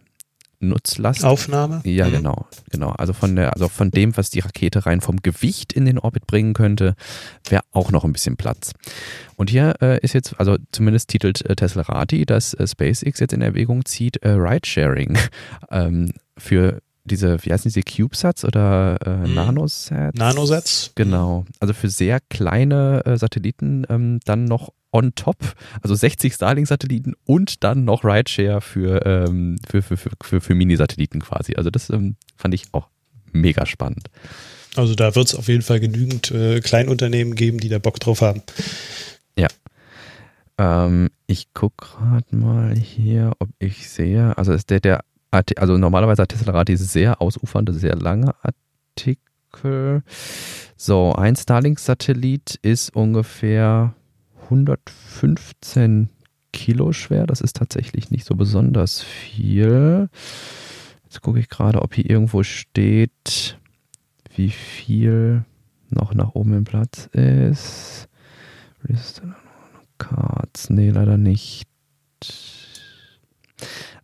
[0.60, 1.80] Nutzlast Aufnahme?
[1.84, 2.12] ja, Mhm.
[2.12, 2.90] genau, genau.
[2.90, 6.26] Also von der, also von dem, was die Rakete rein vom Gewicht in den Orbit
[6.26, 6.94] bringen könnte,
[7.48, 8.72] wäre auch noch ein bisschen Platz.
[9.36, 13.42] Und hier äh, ist jetzt, also zumindest titelt äh, Teslarati, dass äh, SpaceX jetzt in
[13.42, 15.16] Erwägung zieht, äh, Ridesharing
[15.70, 19.34] ähm, für diese, wie heißen diese CubeSats oder äh, Mhm.
[19.34, 20.18] Nanosats?
[20.18, 20.90] Nanosatz?
[20.94, 21.46] Genau.
[21.60, 25.36] Also für sehr kleine äh, Satelliten ähm, dann noch on top,
[25.82, 31.20] also 60 Starlink-Satelliten und dann noch Rideshare für, ähm, für, für, für, für, für Mini-Satelliten
[31.20, 31.54] quasi.
[31.56, 32.88] Also das ähm, fand ich auch
[33.32, 34.08] mega spannend.
[34.76, 38.22] Also da wird es auf jeden Fall genügend äh, Kleinunternehmen geben, die da Bock drauf
[38.22, 38.42] haben.
[40.58, 46.22] Ähm, ich gucke gerade mal hier, ob ich sehe, also ist der, der also normalerweise
[46.22, 50.02] hat Tesla diese sehr ausufernde, sehr lange Artikel.
[50.76, 53.94] So, ein Starlink-Satellit ist ungefähr
[54.50, 56.08] 115
[56.52, 57.26] Kilo schwer.
[57.26, 60.08] Das ist tatsächlich nicht so besonders viel.
[61.04, 63.58] Jetzt gucke ich gerade, ob hier irgendwo steht,
[64.34, 65.44] wie viel
[65.90, 68.08] noch nach oben im Platz ist.
[69.98, 71.66] Cards, nee, leider nicht.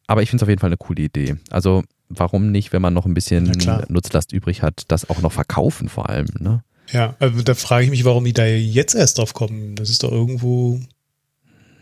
[0.07, 1.37] Aber ich finde es auf jeden Fall eine coole Idee.
[1.51, 3.45] Also, warum nicht, wenn man noch ein bisschen.
[3.89, 6.63] Nutzlast übrig hat, das auch noch verkaufen vor allem, ne?
[6.93, 9.75] Ja, also da frage ich mich, warum die da jetzt erst drauf kommen.
[9.77, 10.81] Das ist doch irgendwo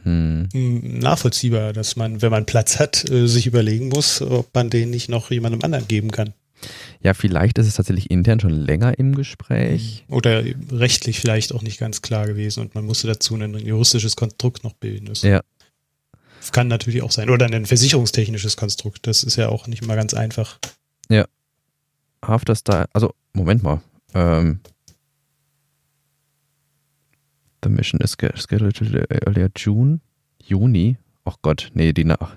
[0.04, 0.48] Hm.
[0.52, 4.90] hm, nachvollziehbar, dass man, wenn man Platz hat, äh, sich überlegen muss, ob man den
[4.90, 6.34] nicht noch jemandem anderen geben kann.
[7.02, 10.04] Ja, vielleicht ist es tatsächlich intern schon länger im Gespräch.
[10.08, 14.62] Oder rechtlich vielleicht auch nicht ganz klar gewesen und man musste dazu ein juristisches Konstrukt
[14.64, 15.06] noch bilden.
[15.06, 15.40] Das Ja.
[16.52, 17.30] kann natürlich auch sein.
[17.30, 19.06] Oder ein versicherungstechnisches Konstrukt.
[19.06, 20.58] Das ist ja auch nicht immer ganz einfach.
[22.24, 23.80] After Style, also, Moment mal.
[24.14, 24.60] Ähm,
[27.62, 28.80] the mission is sch- scheduled
[29.26, 30.00] earlier June,
[30.42, 30.96] Juni.
[31.24, 32.36] Ach Gott, nee, die nach.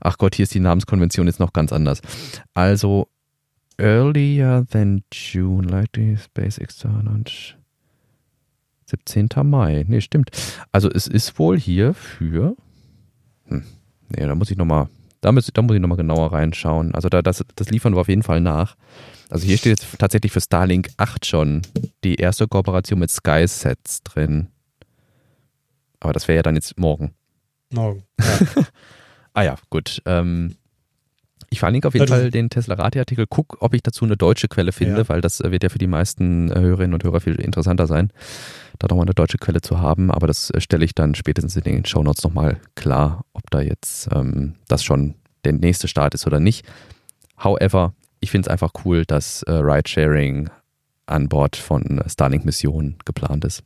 [0.00, 2.00] Ach Gott, hier ist die Namenskonvention jetzt noch ganz anders.
[2.54, 3.08] Also,
[3.78, 7.56] earlier than June, likely SpaceX und
[8.86, 9.28] 17.
[9.44, 9.84] Mai.
[9.86, 10.30] Nee, stimmt.
[10.72, 12.56] Also, es ist wohl hier für.
[13.46, 13.64] Hm,
[14.08, 14.88] nee, da muss ich nochmal.
[15.22, 16.94] Da muss, da muss ich nochmal genauer reinschauen.
[16.94, 18.76] Also da, das, das liefern wir auf jeden Fall nach.
[19.28, 21.62] Also hier steht jetzt tatsächlich für Starlink 8 schon
[22.04, 24.48] die erste Kooperation mit SkySets drin.
[26.00, 27.14] Aber das wäre ja dann jetzt morgen.
[27.72, 28.04] Morgen.
[28.20, 28.64] Ja.
[29.34, 30.02] ah ja, gut.
[30.06, 30.56] Ähm,
[31.50, 33.26] ich verlinke auf jeden Fall den Tesla-Rati-Artikel.
[33.28, 35.08] Guck, ob ich dazu eine deutsche Quelle finde, Ja.
[35.08, 38.10] weil das äh, wird ja für die meisten äh, Hörerinnen und Hörer viel interessanter sein,
[38.78, 40.10] da nochmal eine deutsche Quelle zu haben.
[40.10, 44.08] Aber das äh, stelle ich dann spätestens in den Shownotes nochmal klar, ob da jetzt
[44.12, 46.66] ähm, das schon der nächste Start ist oder nicht.
[47.42, 50.50] However, ich finde es einfach cool, dass äh, Ridesharing
[51.06, 53.62] an Bord von äh, Starlink-Missionen geplant ist.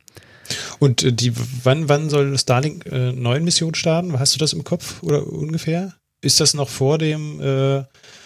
[0.79, 4.17] Und äh, die, wann, wann soll Starlink äh, neuen Mission starten?
[4.19, 5.93] Hast du das im Kopf oder ungefähr?
[6.21, 7.83] Ist das noch vor dem äh,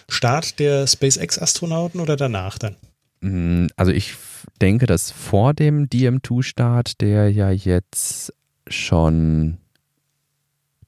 [0.09, 2.75] Start der SpaceX-Astronauten oder danach dann?
[3.21, 4.15] Mm, Also ich
[4.61, 8.33] denke, dass vor dem DM2-Start, der ja jetzt
[8.67, 9.57] schon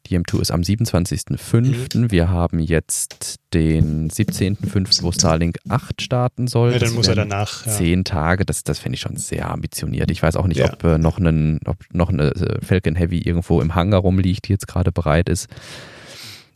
[0.07, 2.11] DM2 ist am 27.05.
[2.11, 6.73] Wir haben jetzt den 17.05., wo Starlink 8 starten soll.
[6.73, 7.65] Ja, dann muss er danach.
[7.65, 7.71] Ja.
[7.73, 10.09] Zehn Tage, das, das finde ich schon sehr ambitioniert.
[10.11, 10.73] Ich weiß auch nicht, Ja.
[10.73, 14.53] ob, äh, noch, einen, ob noch eine äh, Falcon Heavy irgendwo im Hangar rumliegt, die
[14.53, 15.47] jetzt gerade bereit ist.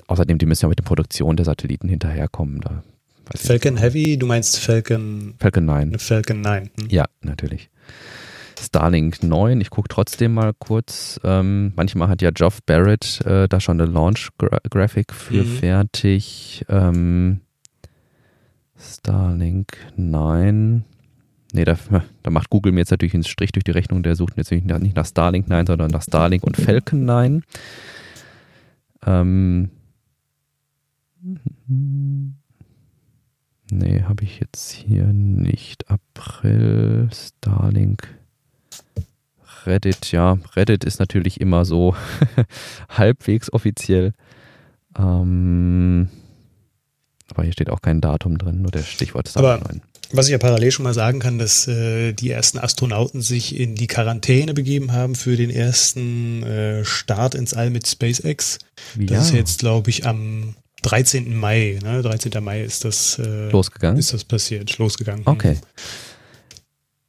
[0.08, 2.62] Außerdem, die müssen ja mit der Produktion der Satelliten hinterherkommen.
[2.62, 2.84] Da
[3.34, 3.78] Falcon.
[3.78, 5.78] Heavy, du meinst Falcon, Falcon 9.
[5.90, 6.64] eine Falcon 9.
[6.64, 6.90] Hm?
[6.90, 7.70] Ja, natürlich.
[8.62, 11.20] Starlink 9, ich gucke trotzdem mal kurz.
[11.24, 15.58] Ähm, manchmal hat ja Geoff Barrett äh, da schon eine Launch-Graphic für Mhm.
[15.58, 16.66] fertig.
[16.70, 17.42] Ähm,
[18.78, 20.86] Starlink 9.
[21.54, 21.76] Nee, da,
[22.24, 24.04] da macht Google mir jetzt natürlich einen Strich durch die Rechnung.
[24.04, 27.44] Der sucht jetzt nicht nach, Starlink 9, sondern nach Starlink und Falcon 9.
[29.06, 29.70] Ähm,
[33.72, 35.90] nee, habe ich jetzt hier nicht.
[35.90, 38.08] April, Starlink,
[39.66, 40.38] Reddit, ja.
[40.56, 41.96] Reddit ist natürlich immer so
[42.90, 44.14] halbwegs offiziell.
[44.98, 46.10] Ähm,
[47.34, 49.82] aber hier steht auch kein Datum drin, nur der Stichwort Starlink Aber- 9.
[50.14, 53.76] Was ich ja parallel schon mal sagen kann, dass äh, die ersten Astronauten sich in
[53.76, 58.60] die Quarantäne begeben haben für den ersten äh, Start ins All mit SpaceX.
[58.98, 61.34] Das ist jetzt, glaube ich, am 13.
[61.34, 61.80] Mai.
[61.82, 62.02] Ne?
[62.02, 62.44] 13.
[62.44, 63.98] Mai ist das, äh, losgegangen.
[63.98, 65.22] ist das passiert, losgegangen.
[65.24, 65.60] Okay.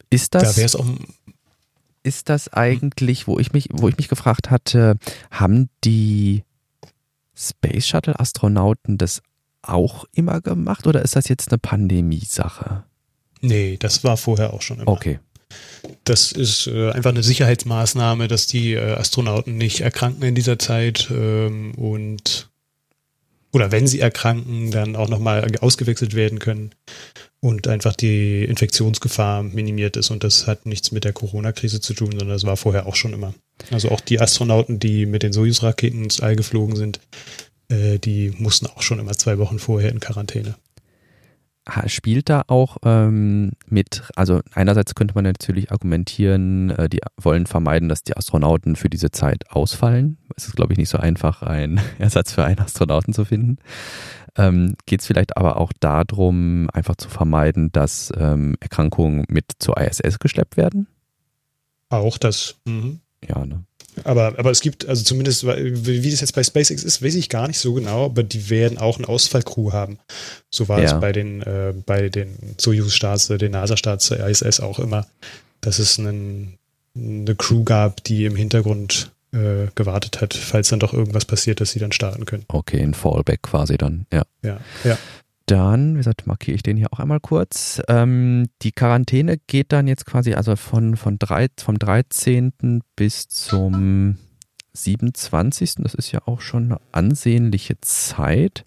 [0.08, 0.86] Ist Da das, wäre es auch.
[2.02, 4.96] Ist das eigentlich, wo ich mich, wo ich mich gefragt hatte,
[5.30, 6.44] haben die
[7.34, 9.22] Space Shuttle Astronauten das
[9.62, 12.84] auch immer gemacht oder ist das jetzt eine Pandemie-Sache?
[13.40, 14.88] Nee, das war vorher auch schon immer.
[14.88, 15.20] Okay.
[16.04, 21.08] Das ist äh, einfach eine Sicherheitsmaßnahme, dass die äh, Astronauten nicht erkranken in dieser Zeit
[21.10, 22.50] ähm, und
[23.52, 26.70] oder wenn sie erkranken, dann auch nochmal ausgewechselt werden können
[27.42, 30.10] und einfach die Infektionsgefahr minimiert ist.
[30.10, 33.12] Und das hat nichts mit der Corona-Krise zu tun, sondern das war vorher auch schon
[33.12, 33.34] immer.
[33.72, 37.00] Also auch die Astronauten, die mit den Soyuz-Raketen ins All geflogen sind,
[37.68, 40.54] äh, die mussten auch schon immer zwei Wochen vorher in Quarantäne.
[41.86, 47.88] Spielt da auch ähm, mit, also einerseits könnte man natürlich argumentieren, äh, die wollen vermeiden,
[47.88, 50.18] dass die Astronauten für diese Zeit ausfallen.
[50.36, 53.58] Es ist, glaube ich, nicht so einfach, einen Ersatz für einen Astronauten zu finden.
[54.36, 59.76] Ähm, Geht es vielleicht aber auch darum, einfach zu vermeiden, dass ähm, Erkrankungen mit zur
[59.76, 60.88] ISS geschleppt werden?
[61.90, 62.56] Auch das.
[62.64, 63.00] Mhm.
[63.28, 63.64] Ja, ne?
[64.04, 67.46] Aber, aber es gibt, also zumindest, wie das jetzt bei SpaceX ist, weiß ich gar
[67.46, 69.98] nicht so genau, aber die werden auch eine Ausfallcrew haben.
[70.50, 70.86] So war Ja.
[70.94, 75.06] es bei den, äh, bei den Soyuz-Starts, äh, den NASA-Starts der ISS auch immer,
[75.60, 76.58] dass es einen,
[76.96, 81.70] eine Crew gab, die im Hintergrund äh, gewartet hat, falls dann doch irgendwas passiert, dass
[81.72, 82.44] sie dann starten können.
[82.48, 84.22] Okay, ein Fallback quasi dann, ja.
[84.42, 84.98] Ja, ja.
[85.46, 87.80] Dann, wie gesagt, markiere ich den hier auch einmal kurz.
[87.88, 92.82] Ähm, die Quarantäne geht dann jetzt quasi also von, von drei, vom 13.
[92.96, 94.16] bis zum
[94.74, 95.74] 27.
[95.78, 98.64] Das ist ja auch schon eine ansehnliche Zeit.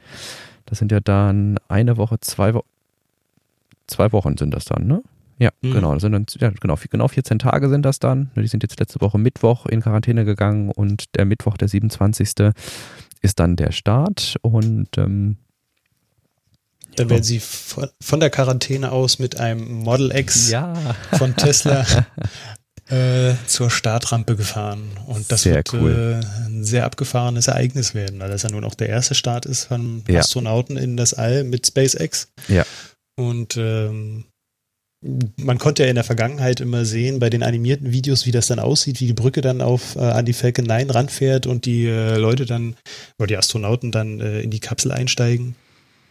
[0.65, 2.67] Das sind ja dann eine Woche, zwei Wochen.
[3.87, 5.03] Zwei Wochen sind das dann, ne?
[5.37, 5.71] Ja, Mhm.
[5.73, 5.93] genau.
[5.93, 6.75] Das sind dann, ja, genau.
[6.89, 8.31] Genau 14 Tage sind das dann.
[8.35, 12.53] Die sind jetzt letzte Woche Mittwoch in Quarantäne gegangen und der Mittwoch, der 27.
[13.21, 14.37] ist dann der Start.
[14.41, 15.37] Und ähm,
[16.95, 20.73] Dann werden sie von, von der Quarantäne aus mit einem Model X ja.
[21.17, 21.85] von Tesla
[22.89, 24.83] äh, zur Startrampe gefahren.
[25.07, 26.21] Und das Sehr wird cool.
[26.21, 29.65] äh, ein sehr abgefahrenes Ereignis werden, weil das ja nun auch der erste Start ist
[29.65, 30.19] von Ja.
[30.19, 32.29] Astronauten in das All mit SpaceX.
[32.47, 32.65] Ja.
[33.17, 34.25] Und ähm,
[35.37, 38.59] man konnte ja in der Vergangenheit immer sehen, bei den animierten Videos, wie das dann
[38.59, 42.17] aussieht, wie die Brücke dann auf äh, an die Falcon 9 ranfährt und die äh,
[42.17, 42.75] Leute dann,
[43.19, 45.55] oder die Astronauten dann äh, in die Kapsel einsteigen.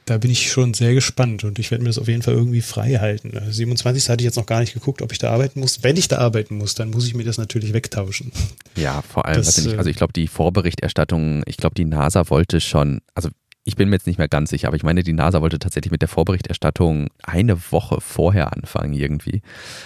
[0.07, 2.61] Da bin ich schon sehr gespannt und ich werde mir das auf jeden Fall irgendwie
[2.61, 3.35] frei halten.
[3.37, 4.11] Äh, 27.
[4.11, 5.83] hatte ich jetzt noch gar nicht geguckt, ob ich da arbeiten muss.
[5.83, 8.31] Wenn ich da arbeiten muss, dann muss ich mir das natürlich wegtauschen.
[8.77, 11.85] Ja, vor allem, Das, also, nicht, äh, also ich glaube, die Vorberichterstattung, ich glaube, die
[11.85, 13.31] NASA wollte schon, also
[13.67, 15.91] ich bin mir jetzt nicht mehr ganz sicher, aber ich meine, die NASA wollte tatsächlich
[15.91, 19.41] mit der Vorberichterstattung eine Woche vorher anfangen irgendwie.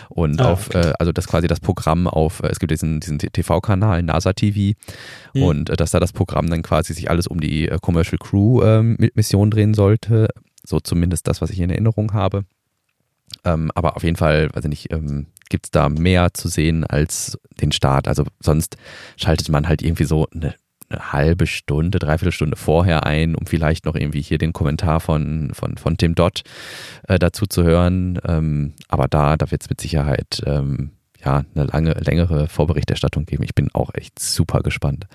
[0.09, 0.89] Und ah, auf, okay.
[0.89, 4.77] äh, also das quasi das Programm auf, äh, es gibt diesen, diesen TV-Kanal NASA TV
[5.35, 5.43] mhm.
[5.43, 8.63] und äh, dass da das Programm dann quasi sich alles um die äh, Commercial Crew
[8.65, 10.29] ähm, Mission drehen sollte.
[10.65, 12.45] So zumindest das, was ich in Erinnerung habe.
[13.45, 16.85] Ähm, aber auf jeden Fall, weiß ich nicht, ähm, gibt es da mehr zu sehen
[16.85, 18.09] als den Start.
[18.09, 18.77] Also sonst
[19.17, 20.55] schaltet man halt irgendwie so eine
[20.91, 25.51] eine halbe Stunde, dreiviertel Stunde vorher ein, um vielleicht noch irgendwie hier den Kommentar von,
[25.53, 26.43] von, von Tim Dott
[27.07, 28.19] äh, dazu zu hören.
[28.27, 30.93] Ähm, aber da, da wird es mit Sicherheit ähm,
[31.25, 33.43] ja eine lange, längere Vorberichterstattung geben.
[33.43, 35.07] Ich bin auch echt super gespannt.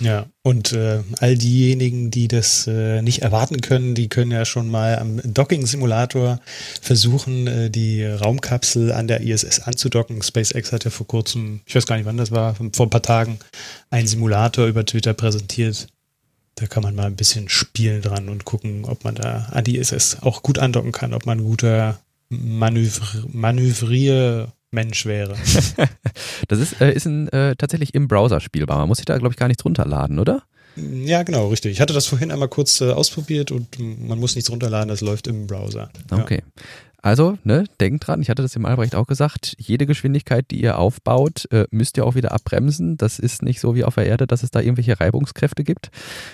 [0.00, 4.70] Ja, und äh, all diejenigen, die das äh, nicht erwarten können, die können ja schon
[4.70, 6.40] mal am Docking-Simulator
[6.82, 10.22] versuchen, äh, die Raumkapsel an der ISS anzudocken.
[10.22, 13.02] SpaceX hat ja vor kurzem, ich weiß gar nicht wann das war, vor ein paar
[13.02, 13.38] Tagen,
[13.90, 15.86] einen Simulator über Twitter präsentiert.
[16.56, 19.78] Da kann man mal ein bisschen spielen dran und gucken, ob man da an die
[19.78, 25.36] ISS auch gut andocken kann, ob man ein guter Manövr Manövrier Mensch wäre.
[26.48, 28.78] das ist, äh, ist ein, äh, tatsächlich im Browser spielbar.
[28.78, 30.42] Man muss sich da, glaube ich, gar nichts runterladen, oder?
[30.76, 31.72] Ja, genau, richtig.
[31.72, 35.26] Ich hatte das vorhin einmal kurz äh, ausprobiert und man muss nichts runterladen, das läuft
[35.26, 35.90] im Browser.
[36.10, 36.42] Okay.
[37.06, 40.76] Also, ne, denkt dran, ich hatte das dem Albrecht auch gesagt, jede Geschwindigkeit, die ihr
[40.76, 42.96] aufbaut, äh, müsst ihr auch wieder abbremsen.
[42.96, 45.90] Das ist nicht so wie auf der Erde, dass es da irgendwelche Reibungskräfte gibt.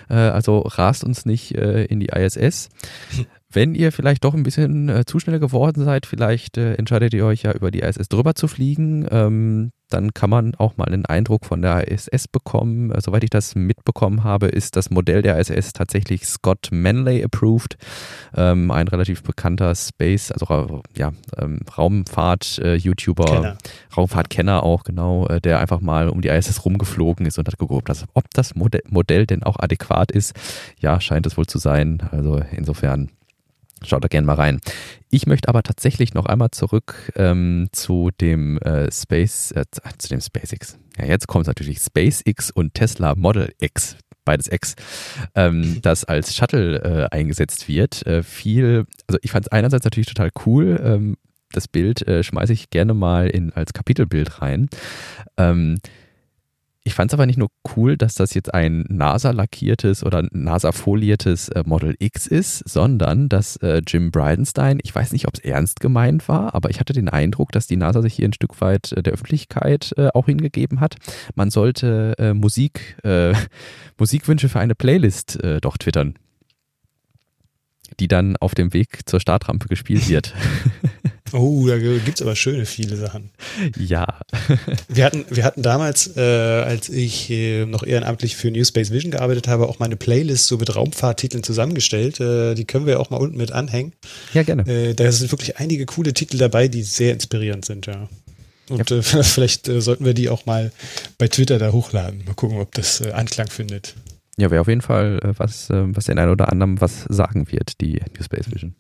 [0.08, 2.70] Äh, also rast uns nicht äh, in die ISS.
[3.52, 7.26] Wenn ihr vielleicht doch ein bisschen äh, zu schnell geworden seid, vielleicht äh, entscheidet ihr
[7.26, 9.06] euch ja über die ISS drüber zu fliegen.
[9.10, 12.90] Ähm, dann kann man auch mal einen Eindruck von der ISS bekommen.
[12.90, 17.76] Äh, soweit ich das mitbekommen habe, ist das Modell der ISS tatsächlich Scott Manley approved.
[18.34, 25.60] Ähm, ein relativ bekannter Space, also ja, ähm, Raumfahrt-YouTuber, äh, Raumfahrtkenner auch, genau, äh, der
[25.60, 29.26] einfach mal um die ISS rumgeflogen ist und hat geguckt, dass, ob das Modell, Modell
[29.26, 30.32] denn auch adäquat ist.
[30.80, 32.02] Ja, scheint es wohl zu sein.
[32.10, 33.10] Also insofern
[33.86, 34.60] Schaut da gerne mal rein.
[35.10, 39.64] Ich möchte aber tatsächlich noch einmal zurück ähm, zu dem äh, Space, äh,
[39.98, 40.78] zu dem SpaceX.
[40.98, 44.74] Ja, jetzt kommt natürlich SpaceX und Tesla Model X, beides X,
[45.34, 48.06] ähm, das als Shuttle äh, eingesetzt wird.
[48.06, 50.80] Äh, viel, also ich fand es einerseits natürlich total cool.
[50.82, 51.16] Ähm,
[51.52, 54.68] das Bild äh, schmeiße ich gerne mal in, als Kapitelbild rein.
[55.36, 55.76] Ähm,
[56.84, 61.62] ich fand es aber nicht nur cool, dass das jetzt ein NASA-lackiertes oder NASA-foliertes äh,
[61.64, 66.26] Model X ist, sondern dass äh, Jim Bridenstine, ich weiß nicht, ob es ernst gemeint
[66.28, 69.02] war, aber ich hatte den Eindruck, dass die NASA sich hier ein Stück weit äh,
[69.02, 70.96] der Öffentlichkeit äh, auch hingegeben hat.
[71.36, 73.32] Man sollte äh, Musik, äh,
[73.98, 76.14] Musikwünsche für eine Playlist doch twittern,
[78.00, 80.34] die dann auf dem Weg zur Startrampe gespielt wird.
[81.32, 83.30] Oh, da gibt es aber schöne viele Sachen.
[83.78, 84.06] Ja.
[84.88, 89.12] wir, hatten, wir hatten damals, äh, als ich äh, noch ehrenamtlich für New Space Vision
[89.12, 92.20] gearbeitet habe, auch meine Playlist so mit Raumfahrttiteln zusammengestellt.
[92.20, 93.92] Äh, die können wir auch mal unten mit anhängen.
[94.34, 94.66] Ja, gerne.
[94.70, 98.08] Äh, da sind wirklich einige coole Titel dabei, die sehr inspirierend sind, ja.
[98.68, 98.96] Und ja.
[98.98, 100.70] Äh, vielleicht äh, sollten wir die auch mal
[101.16, 102.24] bei Twitter da hochladen.
[102.26, 103.94] Mal gucken, ob das Anklang findet.
[104.36, 108.00] Ja, wäre auf jeden Fall was, was den einen oder anderen was sagen wird, die
[108.16, 108.74] New Space Vision.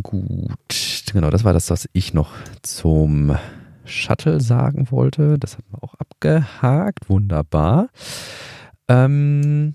[0.00, 3.36] Gut, genau, das war das, was ich noch zum
[3.84, 5.38] Shuttle sagen wollte.
[5.38, 7.10] Das haben wir auch abgehakt.
[7.10, 7.88] Wunderbar.
[8.88, 9.74] Ähm,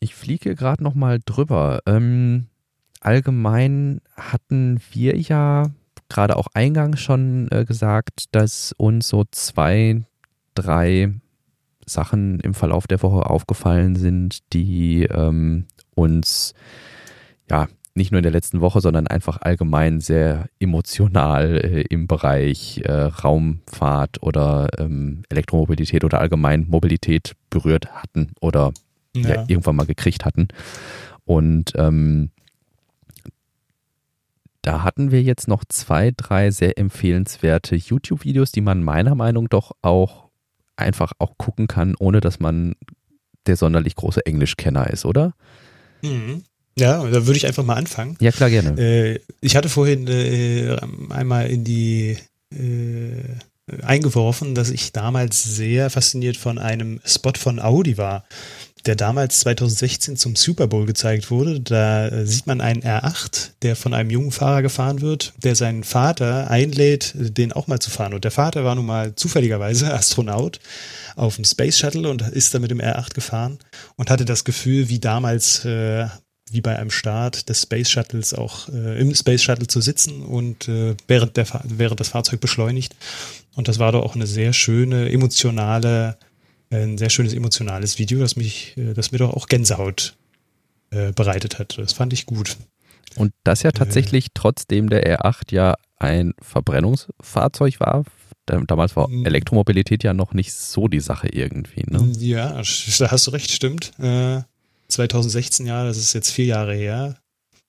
[0.00, 1.80] ich fliege gerade noch mal drüber.
[1.86, 2.48] Ähm,
[3.00, 5.70] allgemein hatten wir ja
[6.10, 10.02] gerade auch eingangs schon äh, gesagt, dass uns so zwei,
[10.54, 11.14] drei
[11.86, 16.54] Sachen im Verlauf der Woche aufgefallen sind, die ähm, uns
[17.50, 22.82] ja nicht nur in der letzten Woche, sondern einfach allgemein sehr emotional äh, im Bereich
[22.84, 28.72] äh, Raumfahrt oder ähm, Elektromobilität oder allgemein Mobilität berührt hatten oder
[29.16, 29.28] ja.
[29.28, 30.48] Ja, irgendwann mal gekriegt hatten.
[31.24, 32.30] Und ähm,
[34.62, 39.50] da hatten wir jetzt noch zwei, drei sehr empfehlenswerte YouTube-Videos, die man meiner Meinung nach
[39.50, 40.30] doch auch
[40.76, 42.74] einfach auch gucken kann, ohne dass man
[43.46, 45.34] der sonderlich große Englischkenner ist, oder?
[46.02, 46.42] Mhm.
[46.76, 48.16] Ja, da würde ich einfach mal anfangen.
[48.20, 48.80] Ja, klar, gerne.
[48.80, 50.76] Äh, ich hatte vorhin äh,
[51.10, 52.16] einmal in die
[52.52, 58.24] äh, eingeworfen, dass ich damals sehr fasziniert von einem Spot von Audi war,
[58.86, 61.60] der damals 2016 zum Super Bowl gezeigt wurde.
[61.60, 65.84] Da äh, sieht man einen R8, der von einem jungen Fahrer gefahren wird, der seinen
[65.84, 68.12] Vater einlädt, den auch mal zu fahren.
[68.12, 70.60] Und der Vater war nun mal zufälligerweise Astronaut
[71.16, 73.58] auf dem Space Shuttle und ist da mit dem R8 gefahren
[73.96, 76.06] und hatte das Gefühl, wie damals äh,
[76.54, 80.68] wie bei einem Start des Space Shuttles auch äh, im Space Shuttle zu sitzen und
[80.68, 82.96] äh, während, der, während das Fahrzeug beschleunigt.
[83.54, 86.16] Und das war doch auch eine sehr schöne, emotionale
[86.70, 90.16] ein sehr schönes emotionales Video, das mich, äh, das mir doch auch Gänsehaut
[90.90, 91.78] äh, bereitet hat.
[91.78, 92.56] Das fand ich gut.
[93.16, 98.04] Und das ja tatsächlich, äh, trotzdem der R8 ja ein Verbrennungsfahrzeug war.
[98.46, 99.24] Damals war mhm.
[99.24, 101.84] Elektromobilität ja noch nicht so die Sache irgendwie.
[101.86, 102.12] Ne?
[102.18, 102.60] Ja,
[102.98, 103.92] da hast du recht, stimmt.
[103.98, 104.42] Äh,
[104.88, 107.16] 2016, ja, das ist jetzt vier Jahre her.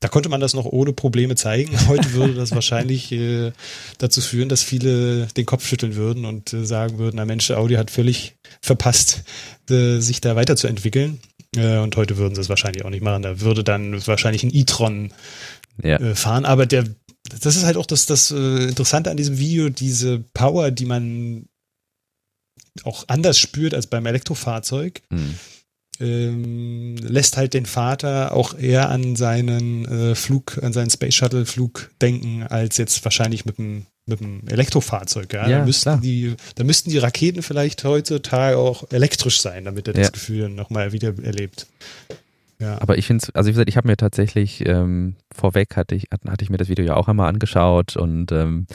[0.01, 1.75] Da konnte man das noch ohne Probleme zeigen.
[1.87, 3.51] Heute würde das wahrscheinlich äh,
[3.97, 7.75] dazu führen, dass viele den Kopf schütteln würden und äh, sagen würden, na Mensch, Audi
[7.75, 9.23] hat völlig verpasst,
[9.69, 11.19] äh, sich da weiterzuentwickeln.
[11.55, 13.23] Äh, und heute würden sie es wahrscheinlich auch nicht machen.
[13.23, 15.11] Da würde dann wahrscheinlich ein e-tron
[15.81, 15.97] ja.
[15.97, 16.45] Äh, fahren.
[16.45, 16.83] Aber der,
[17.41, 21.47] das ist halt auch das, das äh, Interessante an diesem Video, diese Power, die man
[22.83, 25.01] auch anders spürt als beim Elektrofahrzeug.
[25.09, 25.35] Mhm
[25.99, 31.45] ähm, lässt halt den Vater auch eher an seinen äh, Flug, an seinen Space Shuttle
[31.45, 35.33] Flug denken, als jetzt wahrscheinlich mit dem mit dem Elektrofahrzeug.
[35.33, 35.49] Ja?
[35.49, 39.95] ja da, müssten die, da müssten die Raketen vielleicht heutzutage auch elektrisch sein, damit er
[39.95, 40.01] ja.
[40.01, 41.65] das Gefühl nochmal wieder erlebt.
[42.59, 42.79] Ja.
[42.81, 46.07] Aber ich finde es, also wie gesagt, ich habe mir tatsächlich ähm, vorweg hatte ich,
[46.11, 48.67] hatte ich mir das Video ja auch einmal angeschaut und ähm,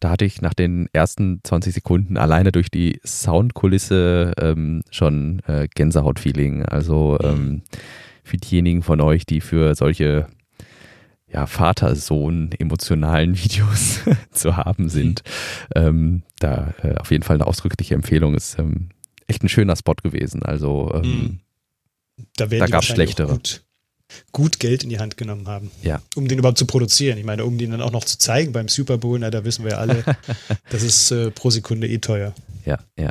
[0.00, 5.68] da hatte ich nach den ersten 20 Sekunden alleine durch die Soundkulisse ähm, schon äh,
[5.74, 6.64] Gänsehaut-Feeling.
[6.64, 7.62] Also ähm,
[8.22, 10.26] für diejenigen von euch, die für solche
[11.28, 15.22] ja, Vater-Sohn emotionalen Videos zu haben sind,
[15.74, 18.34] ähm, da äh, auf jeden Fall eine ausdrückliche Empfehlung.
[18.34, 18.90] Ist ähm,
[19.26, 20.42] echt ein schöner Spot gewesen.
[20.42, 21.40] Also ähm, mhm.
[22.36, 23.32] da, da gab es schlechtere.
[23.32, 23.65] Gut,
[24.32, 26.00] gut Geld in die Hand genommen haben, ja.
[26.14, 27.18] um den überhaupt zu produzieren.
[27.18, 29.64] Ich meine, um den dann auch noch zu zeigen beim Super Bowl, na, da wissen
[29.64, 30.04] wir ja alle,
[30.70, 32.34] das ist äh, pro Sekunde eh teuer.
[32.64, 33.10] Ja, ja.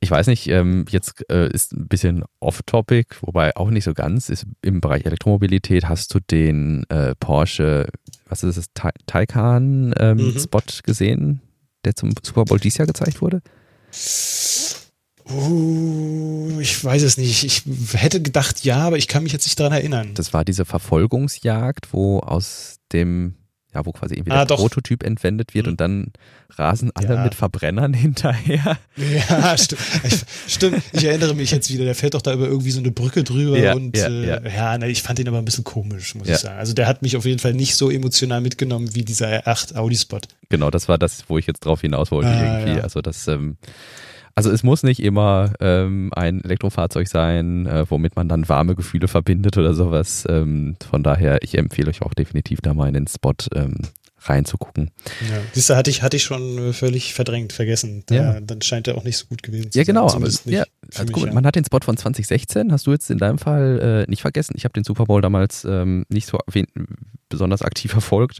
[0.00, 4.28] Ich weiß nicht, ähm, jetzt äh, ist ein bisschen off-topic, wobei auch nicht so ganz,
[4.28, 7.88] ist im Bereich Elektromobilität hast du den äh, Porsche,
[8.28, 8.66] was ist das,
[9.06, 10.38] Taycan ähm, mhm.
[10.38, 11.40] Spot gesehen,
[11.84, 13.42] der zum Super Bowl dieses Jahr gezeigt wurde?
[15.30, 17.44] Uh, ich weiß es nicht.
[17.44, 17.62] Ich
[17.92, 20.14] hätte gedacht, ja, aber ich kann mich jetzt nicht daran erinnern.
[20.14, 23.34] Das war diese Verfolgungsjagd, wo aus dem,
[23.74, 24.58] ja, wo quasi irgendwie ah, der doch.
[24.58, 25.72] Prototyp entwendet wird mhm.
[25.72, 26.12] und dann
[26.56, 27.24] rasen alle ja.
[27.24, 28.78] mit Verbrennern hinterher.
[28.96, 29.82] Ja, stimmt.
[30.04, 30.82] Ich, stimmt.
[30.92, 31.84] Ich erinnere mich jetzt wieder.
[31.84, 34.40] Der fährt doch da über irgendwie so eine Brücke drüber ja, und ja, äh, ja.
[34.48, 36.58] ja ne, ich fand ihn aber ein bisschen komisch, muss ich sagen.
[36.58, 40.20] Also der hat mich auf jeden Fall nicht so emotional mitgenommen wie dieser R8 Audi-Spot.
[40.48, 42.80] Genau, das war das, wo ich jetzt drauf hinaus wollte ah, irgendwie.
[42.80, 43.58] Also das, ähm,
[44.38, 49.08] also es muss nicht immer ähm, ein Elektrofahrzeug sein, äh, womit man dann warme Gefühle
[49.08, 50.24] verbindet oder sowas.
[50.28, 53.80] Ähm, von daher, ich empfehle euch auch definitiv da mal in den Spot ähm,
[54.20, 54.92] reinzugucken.
[55.28, 58.04] Ja, siehst du, hatte ich, hatte ich schon äh, völlig verdrängt, vergessen.
[58.06, 58.40] Da, ja.
[58.40, 60.22] Dann scheint er auch nicht so gut gewesen zu ja, genau, sein.
[60.22, 60.62] Aber, ja,
[60.94, 61.32] also gut, ja.
[61.32, 64.54] man hat den Spot von 2016, hast du jetzt in deinem Fall äh, nicht vergessen.
[64.56, 66.38] Ich habe den Super Bowl damals ähm, nicht so
[67.28, 68.38] besonders aktiv verfolgt.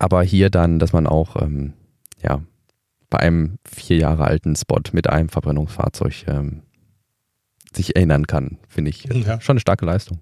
[0.00, 1.74] Aber hier dann, dass man auch, ähm,
[2.20, 2.42] ja,
[3.14, 6.62] bei einem vier Jahre alten Spot mit einem Verbrennungsfahrzeug ähm,
[7.72, 9.40] sich erinnern kann, finde ich ja.
[9.40, 10.20] schon eine starke Leistung.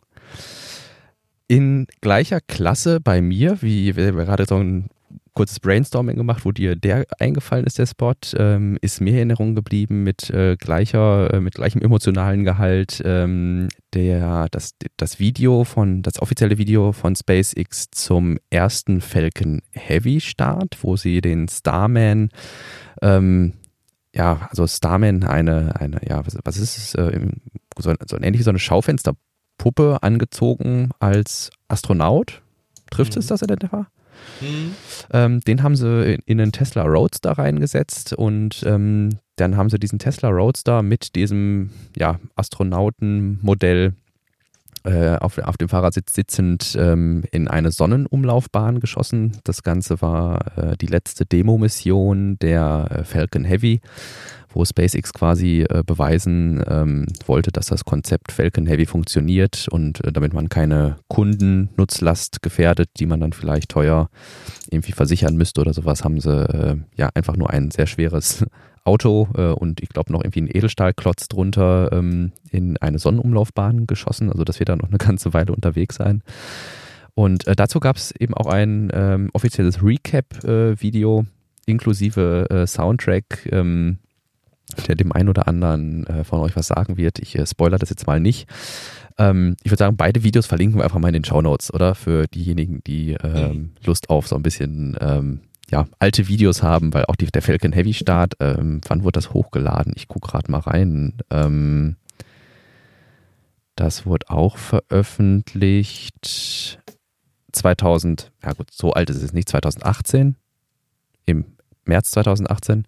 [1.48, 4.90] In gleicher Klasse bei mir, wie wir gerade so ein
[5.34, 10.02] kurzes Brainstorming gemacht, wo dir der eingefallen ist, der Spot, ähm, ist mir Erinnerung geblieben
[10.02, 13.02] mit äh, gleicher, äh, mit gleichem emotionalen Gehalt.
[13.04, 20.20] Ähm, der, das, das Video von, das offizielle Video von SpaceX zum ersten Falcon Heavy
[20.20, 22.30] Start, wo sie den Starman
[23.00, 23.54] ähm,
[24.14, 26.94] ja, also Starman, eine, eine, ja, was, was ist es?
[26.94, 27.28] Äh,
[27.78, 32.42] so, so ein ähnlich so eine Schaufensterpuppe angezogen als Astronaut.
[32.90, 33.20] Trifft mhm.
[33.20, 33.86] es, dass er denn war?
[34.40, 34.74] Mhm.
[35.12, 39.78] Ähm, den haben sie in, in einen Tesla Roadster reingesetzt und ähm, dann haben sie
[39.78, 43.94] diesen Tesla Roadster mit diesem ja, Astronautenmodell
[44.84, 49.38] äh, auf, auf dem Fahrersitz sitzend ähm, in eine Sonnenumlaufbahn geschossen.
[49.44, 53.80] Das Ganze war äh, die letzte Demo-Mission der äh, Falcon Heavy,
[54.54, 60.12] wo SpaceX quasi äh, beweisen ähm, wollte, dass das Konzept Falcon Heavy funktioniert und äh,
[60.12, 64.08] damit man keine Kundennutzlast gefährdet, die man dann vielleicht teuer
[64.70, 68.44] irgendwie versichern müsste oder sowas, haben sie äh, ja einfach nur ein sehr schweres
[68.84, 74.30] Auto äh, und ich glaube noch irgendwie ein Edelstahlklotz drunter ähm, in eine Sonnenumlaufbahn geschossen.
[74.30, 76.22] Also das wird dann noch eine ganze Weile unterwegs sein.
[77.14, 83.98] Und äh, dazu gab es eben auch ein ähm, offizielles Recap-Video äh, inklusive Soundtrack, ähm,
[84.74, 87.18] der dem einen oder anderen äh, von euch was sagen wird.
[87.18, 88.48] Ich äh, spoiler das jetzt mal nicht.
[89.18, 91.94] Ähm, ich würde sagen, beide Videos verlinken wir einfach mal in den Show Notes, oder?
[91.94, 93.72] Für diejenigen, die ähm.
[93.84, 97.72] Lust auf so ein bisschen ähm, ja, alte Videos haben, weil auch die, der Falcon
[97.72, 99.94] Heavy Start, ähm, wann wurde das hochgeladen?
[99.96, 101.14] Ich gucke gerade mal rein.
[101.30, 101.96] Ähm,
[103.74, 106.78] das wurde auch veröffentlicht
[107.52, 110.36] 2000, ja gut, so alt ist es nicht, 2018,
[111.24, 111.46] im
[111.84, 112.84] März 2018.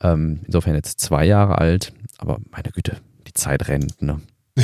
[0.00, 1.92] Ähm, insofern jetzt zwei Jahre alt.
[2.18, 4.20] aber meine Güte, die Zeit rennt, ne?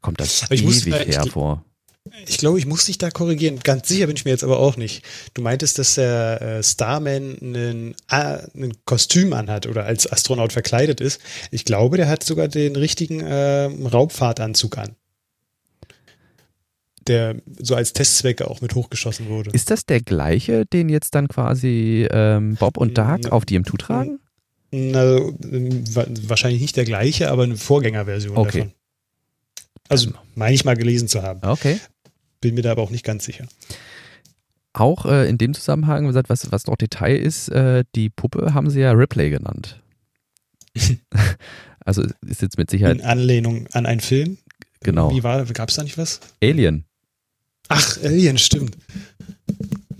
[0.00, 1.64] Kommt das Aber ich muss- ewig äh, ich- hervor.
[2.26, 3.60] Ich glaube, ich muss dich da korrigieren.
[3.62, 5.04] Ganz sicher bin ich mir jetzt aber auch nicht.
[5.34, 11.00] Du meintest, dass der äh, Starman einen, äh, ein Kostüm anhat oder als Astronaut verkleidet
[11.00, 11.20] ist.
[11.52, 14.96] Ich glaube, der hat sogar den richtigen äh, Raumfahrtanzug an.
[17.08, 19.50] Der so als Testzwecke auch mit hochgeschossen wurde.
[19.50, 23.76] Ist das der gleiche, den jetzt dann quasi ähm, Bob und Dark auf die M2
[23.78, 24.18] tragen?
[24.70, 28.58] Wa- wahrscheinlich nicht der gleiche, aber eine Vorgängerversion Okay.
[28.60, 28.72] davon.
[29.88, 31.40] Also meine ich mal gelesen zu haben.
[31.46, 31.78] Okay.
[32.40, 33.46] Bin mir da aber auch nicht ganz sicher.
[34.72, 38.70] Auch äh, in dem Zusammenhang, gesagt, was, was noch Detail ist, äh, die Puppe haben
[38.70, 39.82] sie ja Ripley genannt.
[41.84, 44.38] also ist jetzt mit Sicherheit, In Anlehnung an einen Film.
[44.80, 46.20] genau, Wie war, gab es da nicht was?
[46.42, 46.84] Alien.
[47.74, 48.76] Ach, Alien, stimmt.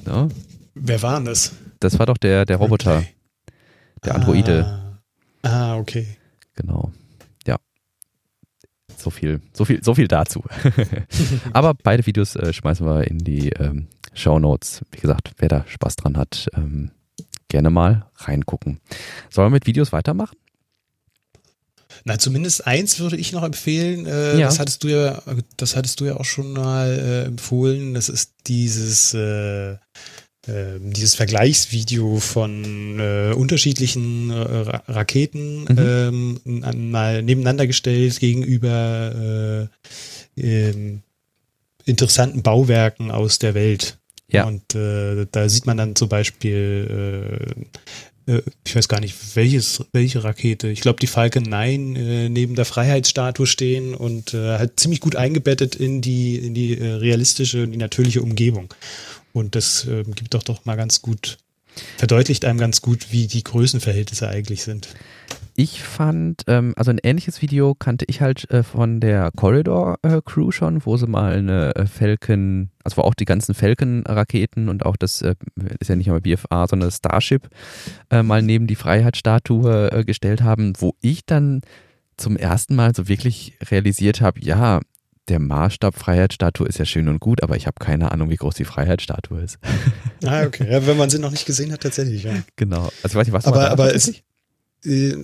[0.05, 0.29] Ne?
[0.75, 1.53] Wer war denn das?
[1.81, 3.15] Das war doch der, der Roboter, Ripley.
[4.05, 4.99] der Androide.
[5.41, 6.07] Ah, ah, okay.
[6.55, 6.93] Genau.
[7.47, 7.57] Ja.
[8.95, 10.45] So viel, so viel, so viel dazu.
[11.55, 14.83] Aber beide Videos äh, schmeißen wir in die ähm, Show Notes.
[14.91, 16.91] Wie gesagt, wer da Spaß dran hat, ähm,
[17.49, 18.81] gerne mal reingucken.
[19.31, 20.37] Sollen wir mit Videos weitermachen?
[22.05, 24.07] Na, zumindest eins würde ich noch empfehlen.
[24.07, 24.47] Äh, Ja.
[24.47, 25.23] Das hattest du ja,
[25.57, 27.95] das hattest du ja auch schon mal äh, empfohlen.
[27.95, 29.77] Das ist dieses, äh, äh,
[30.81, 39.69] dieses Vergleichsvideo von äh, unterschiedlichen äh, Ra Raketen ähm, an- mal nebeneinander gestellt gegenüber
[40.37, 41.03] äh, ähm,
[41.85, 43.99] interessanten Bauwerken aus der Welt.
[44.29, 44.45] Ja.
[44.47, 47.67] Und äh, da sieht man dann zum Beispiel,
[48.65, 50.69] ich weiß gar nicht, welches, welche Rakete.
[50.69, 55.17] Ich glaube, die Falcon 9 äh, neben der Freiheitsstatue stehen und äh, halt ziemlich gut
[55.17, 58.73] eingebettet in die, in die äh, realistische, die natürliche Umgebung.
[59.33, 61.39] Und das äh, gibt doch doch mal ganz gut,
[61.97, 64.89] verdeutlicht einem ganz gut, wie die Größenverhältnisse eigentlich sind.
[65.55, 70.23] Ich fand, ähm, also ein ähnliches Video kannte ich halt äh, von der Corridor äh,
[70.25, 74.87] Crew schon, wo sie mal eine äh, Falcon, also wo auch die ganzen Falcon-Raketen und
[74.87, 75.35] auch das äh,
[75.79, 77.49] ist ja nicht nur BFA, sondern das Starship
[78.11, 81.61] äh, mal neben die Freiheitsstatue äh, gestellt haben, wo ich dann
[82.17, 84.81] zum ersten Mal so wirklich realisiert habe, ja,
[85.29, 88.55] der Maßstab Freiheitsstatue ist ja schön und gut, aber ich habe keine Ahnung, wie groß
[88.55, 89.59] die Freiheitsstatue ist.
[90.25, 90.71] Ah, okay.
[90.71, 92.33] Ja, wenn man sie noch nicht gesehen hat, tatsächlich, ja.
[92.57, 92.91] genau.
[93.03, 94.25] Also ich weiß nicht, was Aber- da aber tatsächlich?
[94.85, 95.17] Äh,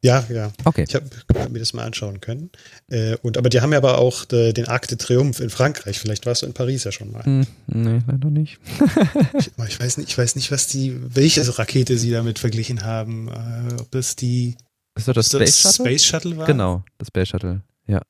[0.00, 0.52] ja, ja.
[0.64, 0.84] Okay.
[0.86, 1.06] Ich habe
[1.36, 2.50] hab mir das mal anschauen können.
[2.88, 5.98] Äh, und, aber die haben ja aber auch äh, den Arc de Triomphe in Frankreich.
[5.98, 7.24] Vielleicht warst du in Paris ja schon mal.
[7.24, 8.58] Hm, nee, leider nicht.
[9.38, 13.28] Ich, ich, weiß nicht, ich weiß nicht, was die, welche Rakete sie damit verglichen haben.
[13.28, 14.56] Äh, ob das die
[14.96, 15.84] Ist das ob Space Shuttle?
[15.86, 16.46] Space Shuttle war?
[16.46, 17.62] Genau, das Space Shuttle.
[17.86, 18.00] Ja.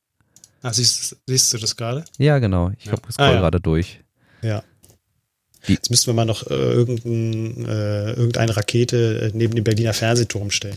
[0.63, 2.05] Ah, siehst, siehst du das gerade?
[2.19, 2.71] Ja, genau.
[2.79, 2.93] Ich Ja.
[2.93, 3.41] glaube, scroll Ah, ja.
[3.41, 4.01] gerade durch.
[4.43, 4.63] Ja.
[5.67, 10.51] Jetzt müssten wir mal noch äh, irgendein, äh, irgendeine Rakete äh, neben dem Berliner Fernsehturm
[10.51, 10.77] stellen.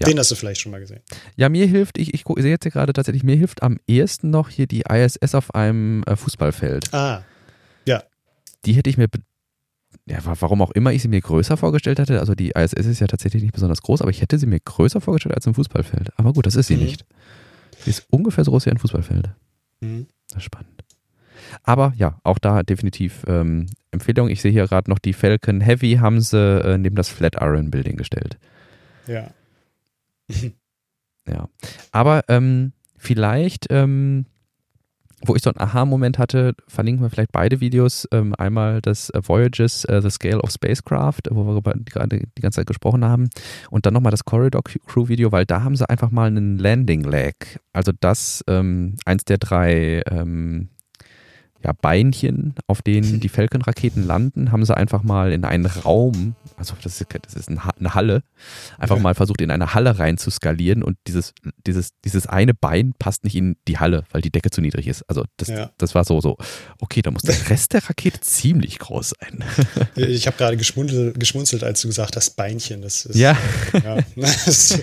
[0.00, 0.06] Ja.
[0.08, 1.00] Den hast du vielleicht schon mal gesehen.
[1.36, 4.30] Ja, mir hilft, ich, ich gu- sehe jetzt hier gerade tatsächlich, mir hilft am ehesten
[4.30, 6.92] noch hier die ISS auf einem äh, Fußballfeld.
[6.94, 7.24] Ah,
[8.64, 9.08] Die hätte ich mir,
[10.06, 12.20] ja, wa- warum auch immer ich sie mir größer vorgestellt hatte.
[12.20, 15.00] Also die ISS ist ja tatsächlich nicht besonders groß, aber ich hätte sie mir größer
[15.00, 16.10] vorgestellt als ein Fußballfeld.
[16.16, 16.84] Aber gut, das ist sie Mhm.
[16.84, 17.04] nicht.
[17.80, 19.30] Sie ist ungefähr so groß wie ein Fußballfeld.
[19.80, 20.06] hm.
[20.28, 20.81] Das ist spannend.
[21.62, 24.28] Aber ja, auch da definitiv ähm, Empfehlung.
[24.28, 27.96] Ich sehe hier gerade noch die Falcon Heavy haben sie äh, neben das Flatiron Building
[27.96, 28.38] gestellt.
[29.06, 29.30] ja.
[31.28, 31.48] Ja.
[31.92, 34.26] Aber ähm, vielleicht, ähm,
[35.24, 38.08] wo ich so einen Aha-Moment hatte, verlinken wir vielleicht beide Videos.
[38.10, 42.56] Ähm, einmal das äh, Voyages, äh, The Scale of Spacecraft, wo wir gerade die ganze
[42.56, 43.30] Zeit gesprochen haben.
[43.70, 47.04] Und dann nochmal das Corridor Crew Video, weil da haben sie einfach mal einen Landing
[47.04, 47.34] Lag.
[47.72, 50.70] Also das, ähm, eins der drei ähm,
[51.64, 56.74] ja, Beinchen, auf denen die Falcon-Raketen landen, haben sie einfach mal in einen Raum, also
[56.82, 58.22] das ist, das ist eine Halle,
[58.78, 61.34] einfach mal versucht, in eine Halle rein zu skalieren und dieses,
[61.66, 65.02] dieses, dieses eine Bein passt nicht in die Halle, weil die Decke zu niedrig ist.
[65.08, 65.70] Also das, Ja.
[65.78, 66.36] das war so, so,
[66.80, 69.44] okay, da muss der Rest der Rakete ziemlich groß sein.
[69.96, 72.82] Ich habe gerade geschmunzelt, geschmunzelt, als du gesagt hast, Beinchen.
[72.82, 73.36] Das ist, Ja.
[73.84, 73.98] ja.
[74.16, 74.78] Das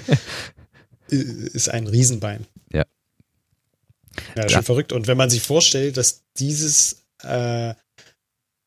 [1.07, 2.45] ist ein Riesenbein.
[2.71, 2.83] Ja.
[4.35, 4.61] Ja, schon Ja.
[4.63, 4.93] verrückt.
[4.93, 7.73] Und wenn man sich vorstellt, dass dieses, äh,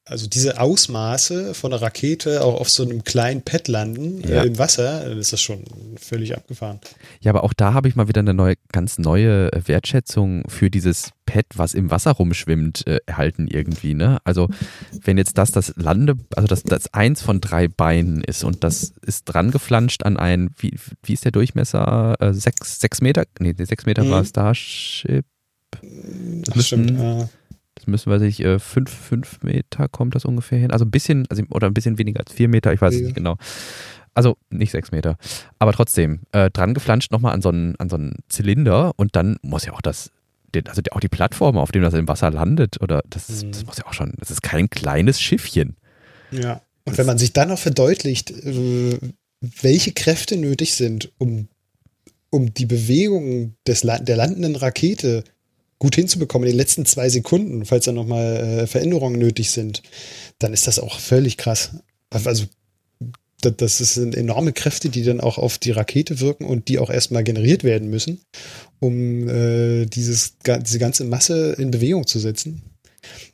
[0.05, 4.43] also diese Ausmaße von einer Rakete auch auf so einem kleinen Pad landen Ja.
[4.43, 5.65] äh, im Wasser, dann ist das schon
[5.97, 6.81] völlig abgefahren.
[7.21, 11.11] Ja, aber auch da habe ich mal wieder eine neue, ganz neue Wertschätzung für dieses
[11.25, 13.95] Pad, was im Wasser rumschwimmt, äh, erhalten irgendwie.
[13.95, 14.19] Ne?
[14.25, 14.49] Also
[15.05, 18.93] wenn jetzt das das Lande, also das, das eins von drei Beinen ist und das
[19.07, 22.17] ist dran geflanscht an ein, wie, wie ist der Durchmesser?
[22.19, 23.25] Äh, sechs, sechs Meter?
[23.39, 24.11] Nee, nee, sechs Meter Mhm.
[24.11, 25.25] war Starship.
[25.81, 27.01] Das müssten- stimmt.
[27.01, 27.27] Äh,
[27.75, 30.71] Das müssen wir sich, äh, fünf, fünf Meter kommt das ungefähr hin.
[30.71, 33.07] Also ein bisschen, also, oder ein bisschen weniger als vier Meter, ich weiß es Ja.
[33.07, 33.37] nicht genau.
[34.15, 35.17] Also nicht sechs Meter.
[35.59, 39.37] Aber trotzdem, äh, dran geflanscht nochmal an so einen, an so einen Zylinder und dann
[39.43, 40.11] muss ja auch das,
[40.69, 43.53] also auch die Plattform, auf dem das im Wasser landet, oder das, ist- Mhm.
[43.53, 45.77] das muss ja auch schon, das ist kein kleines Schiffchen.
[46.31, 46.61] Ja.
[46.85, 48.99] Und wenn man sich dann noch verdeutlicht, äh,
[49.41, 51.49] welche Kräfte nötig sind, um,
[52.31, 55.25] um die Bewegung des, der landenden Rakete
[55.83, 59.83] gut hinzubekommen in den letzten zwei Sekunden, falls da nochmal äh, Veränderungen nötig sind,
[60.39, 61.71] dann ist das auch völlig krass.
[62.11, 62.45] Also
[63.41, 66.89] da- das sind enorme Kräfte, die dann auch auf die Rakete wirken und die auch
[66.89, 68.21] erstmal generiert werden müssen,
[68.79, 72.63] um äh, dieses, diese ganze Masse in Bewegung zu setzen.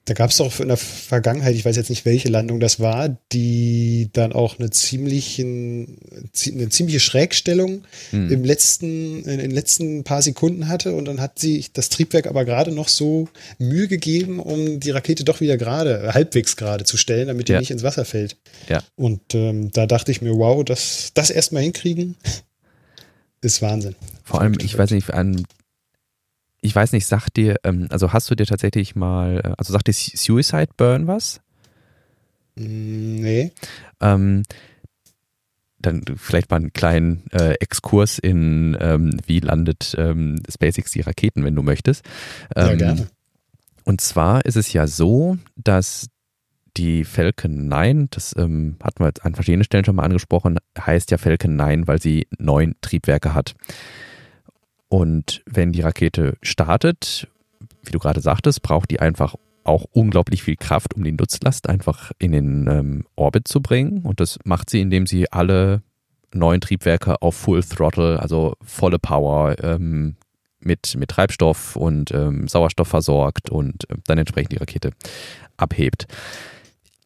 [0.06, 3.18] Da gab es doch in der Vergangenheit, ich weiß jetzt nicht, welche Landung das war,
[3.32, 5.98] die dann auch eine, ziemlichen,
[6.34, 8.30] zie- eine ziemliche Schrägstellung Hm.
[8.32, 12.44] im letzten, in den letzten paar Sekunden hatte und dann hat sie das Triebwerk aber
[12.46, 17.28] gerade noch so Mühe gegeben, um die Rakete doch wieder gerade, halbwegs gerade zu stellen,
[17.28, 17.60] damit die Ja.
[17.60, 18.36] nicht ins Wasser fällt.
[18.68, 18.82] Ja.
[18.96, 22.16] Und ähm, da dachte ich mir, wow, das, das erstmal hinkriegen,
[23.40, 23.94] ist Wahnsinn.
[24.24, 25.44] Vor allem, ich weiß nicht, an,
[26.60, 29.86] ich weiß nicht, sagt dir, ähm, also hast du dir tatsächlich mal, äh, also sagt
[29.88, 31.40] dir Suicide Burn was?
[32.56, 33.52] Mm, Nee.
[34.00, 34.42] Ähm,
[35.80, 41.44] dann vielleicht mal einen kleinen äh, Exkurs in, ähm, wie landet ähm, SpaceX die Raketen,
[41.44, 42.04] wenn du möchtest.
[42.56, 43.08] Ja, Ähm, gerne.
[43.84, 46.08] Und zwar ist es ja so, dass
[46.76, 51.18] die Falcon 9, das ähm, hatten wir an verschiedenen Stellen schon mal angesprochen, heißt ja
[51.18, 53.54] Falcon 9, weil sie neun Triebwerke hat.
[54.88, 57.28] Und wenn die Rakete startet,
[57.82, 59.34] wie du gerade sagtest, braucht die einfach
[59.64, 64.02] auch unglaublich viel Kraft, um die Nutzlast einfach in den ähm, Orbit zu bringen.
[64.02, 65.82] Und das macht sie, indem sie alle
[66.32, 70.16] neuen Triebwerke auf Full Throttle, also volle Power, ähm,
[70.60, 74.90] mit, mit Treibstoff und ähm, Sauerstoff versorgt und äh, dann entsprechend die Rakete
[75.56, 76.06] abhebt.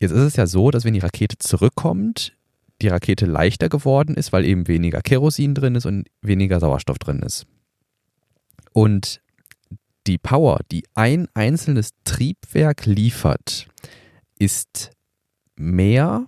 [0.01, 2.35] Jetzt ist es ja so, dass wenn die Rakete zurückkommt,
[2.81, 7.21] die Rakete leichter geworden ist, weil eben weniger Kerosin drin ist und weniger Sauerstoff drin
[7.21, 7.47] ist.
[8.73, 9.21] Und
[10.07, 13.69] die Power, die ein einzelnes Triebwerk liefert,
[14.39, 14.91] ist
[15.57, 16.27] mehr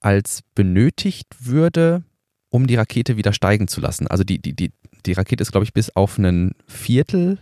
[0.00, 2.02] als benötigt würde,
[2.50, 4.06] um die Rakete wieder steigen zu lassen.
[4.06, 4.72] Also die, die, die,
[5.06, 7.38] die Rakete ist, glaube ich, bis auf einen Viertel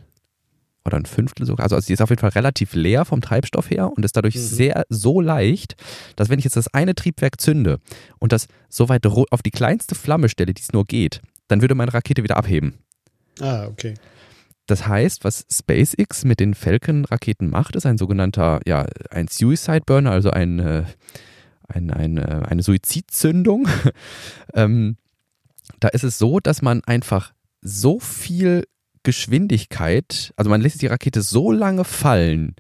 [0.85, 3.93] oder ein Fünftel sogar, also sie ist auf jeden Fall relativ leer vom Treibstoff her
[3.93, 4.41] und ist dadurch Mhm.
[4.41, 5.77] sehr so leicht,
[6.17, 7.81] dass wenn ich jetzt das eine Triebwerk zünde
[8.19, 11.75] und das so weit auf die kleinste Flamme stelle, die es nur geht, dann würde
[11.75, 12.79] meine Rakete wieder abheben.
[13.41, 13.95] Ah, okay.
[14.71, 20.13] Das heißt, was SpaceX mit den Falcon-Raketen macht, ist ein sogenannter, ja, ein Suicide Burner,
[20.13, 20.85] also ein, äh,
[21.67, 23.67] ein, ein, äh, eine Suizidzündung.
[24.55, 24.97] ähm,
[25.81, 28.65] da ist es so, dass man einfach so viel
[29.03, 32.55] Geschwindigkeit, also man lässt die Rakete so lange fallen,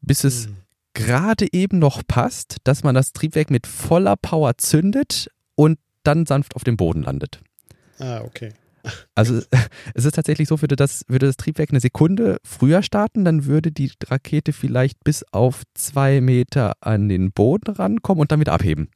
[0.00, 0.56] bis es Hm.
[0.94, 6.54] gerade eben noch passt, dass man das Triebwerk mit voller Power zündet und dann sanft
[6.54, 7.40] auf dem Boden landet.
[7.98, 8.52] Ah, okay.
[9.14, 9.40] Also
[9.94, 13.72] es ist tatsächlich so, würde das, würde das Triebwerk eine Sekunde früher starten, dann würde
[13.72, 18.90] die Rakete vielleicht bis auf zwei Meter an den Boden rankommen und dann wieder abheben.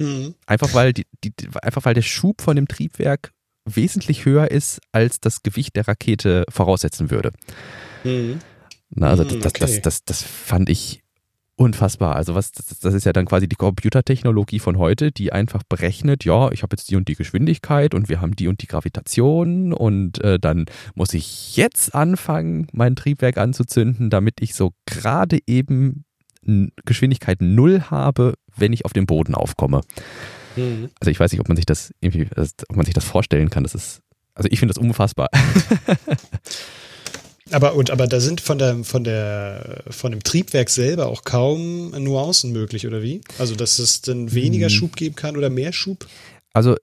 [0.00, 0.34] Mhm.
[0.46, 1.32] Einfach weil, die, die,
[1.62, 3.32] einfach weil der Schub von dem Triebwerk
[3.66, 7.30] wesentlich höher ist, als das Gewicht der Rakete voraussetzen würde.
[8.04, 8.38] Mhm.
[8.90, 9.80] Na, also das, das, das, okay.
[9.82, 11.02] das, das fand ich
[11.60, 12.16] unfassbar.
[12.16, 16.24] Also was, das, das ist ja dann quasi die Computertechnologie von heute, die einfach berechnet,
[16.24, 19.74] ja, ich habe jetzt die und die Geschwindigkeit und wir haben die und die Gravitation
[19.74, 26.06] und äh, dann muss ich jetzt anfangen, mein Triebwerk anzuzünden, damit ich so gerade eben
[26.86, 29.82] Geschwindigkeit null habe, wenn ich auf den Boden aufkomme.
[30.56, 30.88] Mhm.
[30.98, 32.26] Also ich weiß nicht, ob man sich das irgendwie,
[32.70, 33.64] ob man sich das vorstellen kann.
[33.64, 34.00] Das ist,
[34.34, 35.28] also ich finde das unfassbar.
[37.50, 41.90] Aber, und, aber da sind von der, von der, von dem Triebwerk selber auch kaum
[41.90, 43.20] Nuancen möglich, oder wie?
[43.38, 44.74] Also, dass es dann weniger Hm.
[44.74, 46.06] Schub geben kann oder mehr Schub?
[46.52, 46.76] Also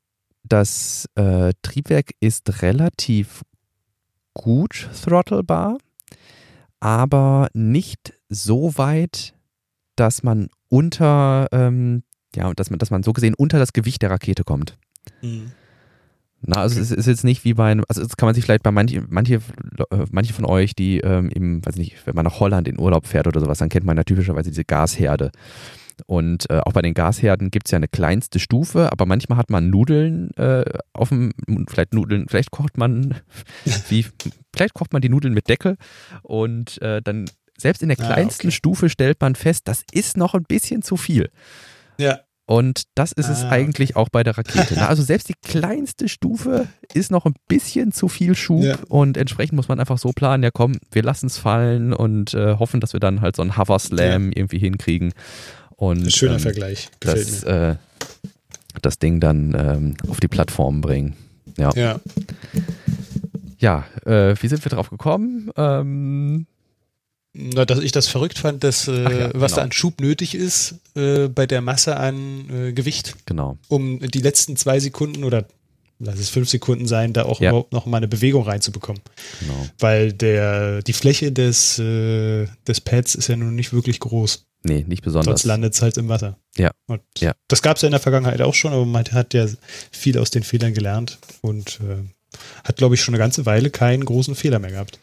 [0.44, 3.44] das äh, Triebwerk ist relativ
[4.34, 5.78] gut throttlebar,
[6.80, 9.34] aber nicht so weit,
[9.96, 12.04] dass man unter, ähm,
[12.36, 14.78] ja, dass man, dass man so gesehen unter das Gewicht der Rakete kommt.
[15.22, 15.52] Mhm.
[16.48, 18.64] Na, also es ist jetzt nicht wie bei einem, also das kann man sich vielleicht
[18.64, 22.40] bei manchen, manche, äh, manche von euch, die ähm, im, weiß nicht, wenn man nach
[22.40, 25.32] Holland in Urlaub fährt oder sowas, dann kennt man ja typischerweise diese Gasherde.
[26.06, 29.50] Und äh, auch bei den Gasherden gibt es ja eine kleinste Stufe, aber manchmal hat
[29.50, 31.34] man Nudeln äh, auf dem,
[31.68, 33.16] vielleicht Nudeln, vielleicht kocht man,
[33.90, 34.06] wie,
[34.56, 35.76] vielleicht kocht man die Nudeln mit Deckel
[36.22, 37.26] und äh, dann
[37.58, 38.56] selbst in der Ah, kleinsten okay.
[38.56, 41.30] Stufe stellt man fest, das ist noch ein bisschen zu viel.
[41.98, 42.20] Ja.
[42.50, 44.76] Und das ist es Ah, eigentlich auch bei der Rakete.
[44.76, 44.88] ne?
[44.88, 48.78] Also selbst die kleinste Stufe ist noch ein bisschen zu viel Schub Ja.
[48.88, 52.56] und entsprechend muss man einfach so planen, ja komm, wir lassen es fallen und äh,
[52.56, 55.12] hoffen, dass wir dann halt so einen Hover Slam irgendwie hinkriegen.
[55.76, 56.90] Und, Schöner ähm, Vergleich.
[57.02, 57.52] Gefällt das, mir.
[57.72, 57.76] äh,
[58.82, 61.18] das Ding dann ähm, auf die Plattform bringen.
[61.58, 62.00] Ja, Ja.
[63.60, 65.52] ja äh, wie sind wir drauf gekommen?
[65.58, 66.48] Ähm,
[67.40, 69.56] Na, dass ich das verrückt fand, dass, äh, ja, was genau.
[69.58, 73.58] da an Schub nötig ist äh, bei der Masse an äh, Gewicht, genau.
[73.68, 75.46] um die letzten zwei Sekunden oder
[76.00, 77.50] lass es fünf Sekunden sein, da auch Ja.
[77.50, 79.02] überhaupt noch mal eine Bewegung reinzubekommen.
[79.40, 79.68] genau.
[79.80, 84.46] Weil der, die Fläche des, äh, des Pads ist ja nun nicht wirklich groß.
[84.64, 85.26] Nee, nicht besonders.
[85.26, 86.38] Sonst landet es halt im Wasser.
[86.58, 86.72] Ja.
[86.88, 87.34] Und Ja.
[87.48, 89.46] das gab es ja in der Vergangenheit auch schon, aber man hat ja
[89.92, 92.04] viel aus den Fehlern gelernt und äh,
[92.64, 95.00] hat, glaube ich, schon eine ganze Weile keinen großen Fehler mehr gehabt.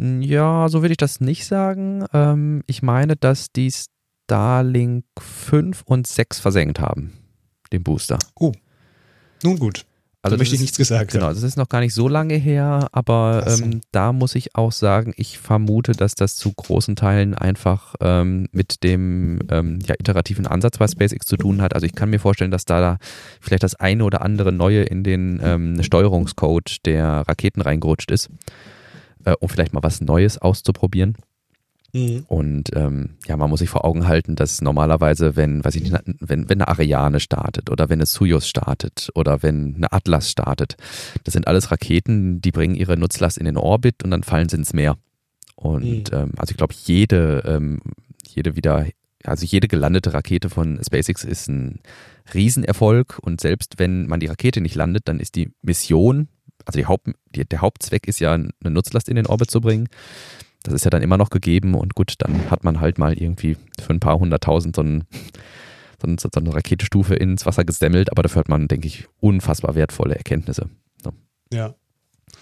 [0.00, 2.06] Ja, so würde ich das nicht sagen.
[2.14, 7.12] Ähm, ich meine, dass die Starlink 5 und 6 versenkt haben,
[7.72, 8.18] den Booster.
[9.42, 9.84] Nun gut,
[10.22, 12.88] Also da möchte ich nichts gesagt Genau, das ist noch gar nicht so lange her,
[12.92, 17.94] aber ähm, da muss ich auch sagen, ich vermute, dass das zu großen Teilen einfach
[18.00, 21.74] ähm, mit dem ähm, ja, iterativen Ansatz bei SpaceX zu tun hat.
[21.74, 22.98] Also ich kann mir vorstellen, dass da, da
[23.40, 28.30] vielleicht das eine oder andere Neue in den ähm, Steuerungscode der Raketen reingerutscht ist,
[29.24, 31.16] äh, um vielleicht mal was Neues auszuprobieren.
[31.92, 32.24] Mhm.
[32.28, 35.96] Und ähm, ja, man muss sich vor Augen halten, dass normalerweise, wenn, weiß ich nicht,
[36.20, 40.76] wenn, wenn eine Ariane startet oder wenn eine Soyuz startet oder wenn eine Atlas startet,
[41.24, 44.56] das sind alles Raketen, die bringen ihre Nutzlast in den Orbit und dann fallen sie
[44.56, 44.96] ins Meer.
[45.56, 47.80] Und ähm, also ich glaube, jede, ähm,
[48.26, 48.86] jede wieder,
[49.24, 51.80] also jede gelandete Rakete von SpaceX ist ein
[52.32, 56.28] Riesenerfolg und selbst wenn man die Rakete nicht landet, dann ist die Mission,
[56.76, 59.88] also Haupt, die, der Hauptzweck ist ja, eine Nutzlast in den Orbit zu bringen.
[60.62, 63.56] Das ist ja dann immer noch gegeben und gut, dann hat man halt mal irgendwie
[63.80, 65.04] für ein paar hunderttausend so, ein,
[66.00, 69.74] so, ein, so eine Raketestufe ins Wasser gesemmelt, aber dafür hat man, denke ich, unfassbar
[69.74, 70.68] wertvolle Erkenntnisse.
[71.52, 71.74] Ja.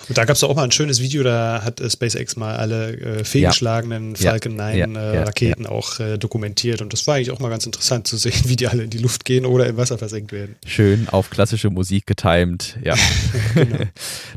[0.08, 2.96] Und da gab es auch mal ein schönes Video, da hat äh, SpaceX mal alle
[2.96, 4.30] äh, fehlgeschlagenen Ja.
[4.30, 4.86] Falcon 9 Ja.
[4.86, 5.22] äh, Ja.
[5.24, 6.80] Raketen auch äh, dokumentiert.
[6.80, 8.98] Und das war eigentlich auch mal ganz interessant zu sehen, wie die alle in die
[8.98, 10.56] Luft gehen oder im Wasser versenkt werden.
[10.66, 12.94] Schön auf klassische Musik getimed, ja.
[13.54, 13.84] Genau.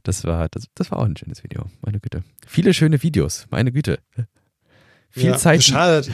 [0.03, 2.23] Das war, das, das war auch ein schönes Video, meine Güte.
[2.47, 3.99] Viele schöne Videos, meine Güte.
[5.13, 5.61] Viel ja, Zeit.
[5.61, 6.07] Schade,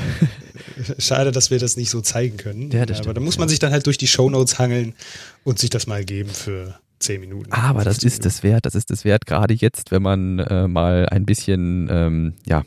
[0.98, 2.72] schade, dass wir das nicht so zeigen können.
[2.72, 3.52] Ja, das Aber da muss man ja.
[3.52, 4.96] sich dann halt durch die Shownotes hangeln
[5.44, 7.52] und sich das mal geben für 10 Minuten.
[7.52, 10.68] Aber das 15 ist es wert, das ist es wert, gerade jetzt, wenn man äh,
[10.68, 12.64] mal ein bisschen, ähm, ja,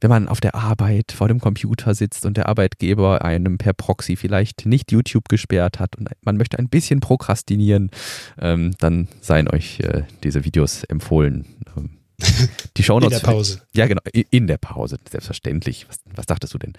[0.00, 4.16] wenn man auf der Arbeit vor dem Computer sitzt und der Arbeitgeber einem per Proxy
[4.16, 7.90] vielleicht nicht YouTube gesperrt hat und man möchte ein bisschen prokrastinieren,
[8.38, 11.46] ähm, dann seien euch äh, diese Videos empfohlen.
[11.76, 11.90] Ähm,
[12.76, 13.20] die In Shownotes.
[13.20, 13.62] der Pause.
[13.74, 15.86] Ja, genau, in der Pause, selbstverständlich.
[15.88, 16.74] Was, was dachtest du denn?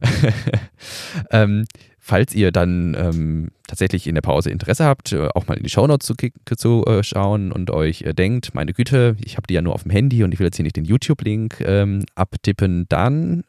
[1.30, 1.66] ähm,
[2.06, 5.68] falls ihr dann ähm, tatsächlich in der Pause Interesse habt, äh, auch mal in die
[5.68, 6.14] Shownotes zu,
[6.56, 9.82] zu äh, schauen und euch äh, denkt, meine Güte, ich habe die ja nur auf
[9.82, 13.42] dem Handy und ich will jetzt hier nicht den YouTube-Link ähm, abtippen, dann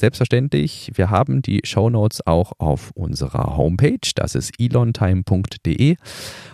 [0.00, 5.96] selbstverständlich, wir haben die Shownotes auch auf unserer Homepage, das ist elontime.de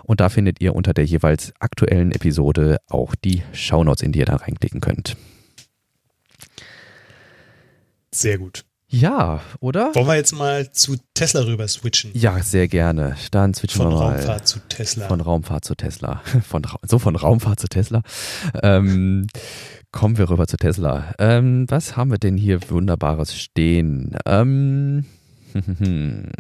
[0.04, 4.26] und da findet ihr unter der jeweils aktuellen Episode auch die Shownotes, in die ihr
[4.26, 5.18] da reinklicken könnt.
[8.10, 8.64] Sehr gut.
[8.94, 9.94] Ja, oder?
[9.94, 12.10] Wollen wir jetzt mal zu Tesla rüber switchen?
[12.12, 13.16] Ja, sehr gerne.
[13.30, 15.08] Dann switchen Von wir mal Raumfahrt zu Tesla.
[15.08, 16.20] von Raumfahrt zu Tesla.
[16.46, 18.02] Von, Ra- so von Raumfahrt zu Tesla.
[18.62, 19.26] Ähm,
[19.92, 21.14] kommen wir rüber zu Tesla.
[21.18, 24.14] Ähm, was haben wir denn hier Wunderbares stehen?
[24.26, 25.06] Ähm,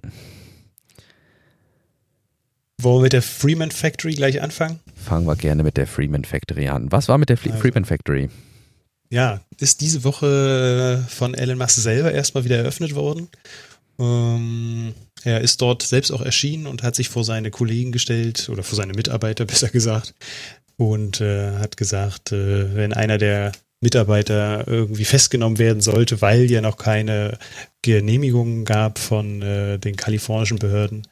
[2.78, 4.80] Wollen wir mit der Freeman Factory gleich anfangen?
[4.96, 6.90] fangen wir gerne mit der Freeman Factory an.
[6.92, 7.62] Was war mit der Fle Also.
[7.62, 8.28] Freeman Factory?
[9.12, 13.28] Ja, ist diese Woche von Elon Musk selber erstmal wieder eröffnet worden.
[13.98, 18.62] Ähm, er ist dort selbst auch erschienen und hat sich vor seine Kollegen gestellt oder
[18.62, 20.14] vor seine Mitarbeiter besser gesagt
[20.78, 23.52] und äh, hat gesagt, äh, wenn einer der
[23.82, 27.36] Mitarbeiter irgendwie festgenommen werden sollte, weil ja noch keine
[27.82, 31.06] Genehmigungen gab von äh, den kalifornischen Behörden,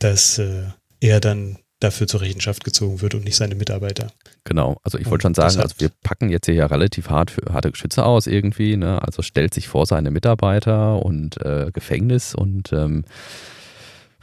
[0.00, 0.64] dass äh,
[1.00, 4.08] er dann dafür zur Rechenschaft gezogen wird und nicht seine Mitarbeiter.
[4.44, 7.52] Genau, also ich wollte schon sagen, also wir packen jetzt hier ja relativ hart für
[7.52, 9.00] harte Geschütze aus irgendwie, ne?
[9.02, 13.04] Also stellt sich vor seine Mitarbeiter und äh, Gefängnis und ähm,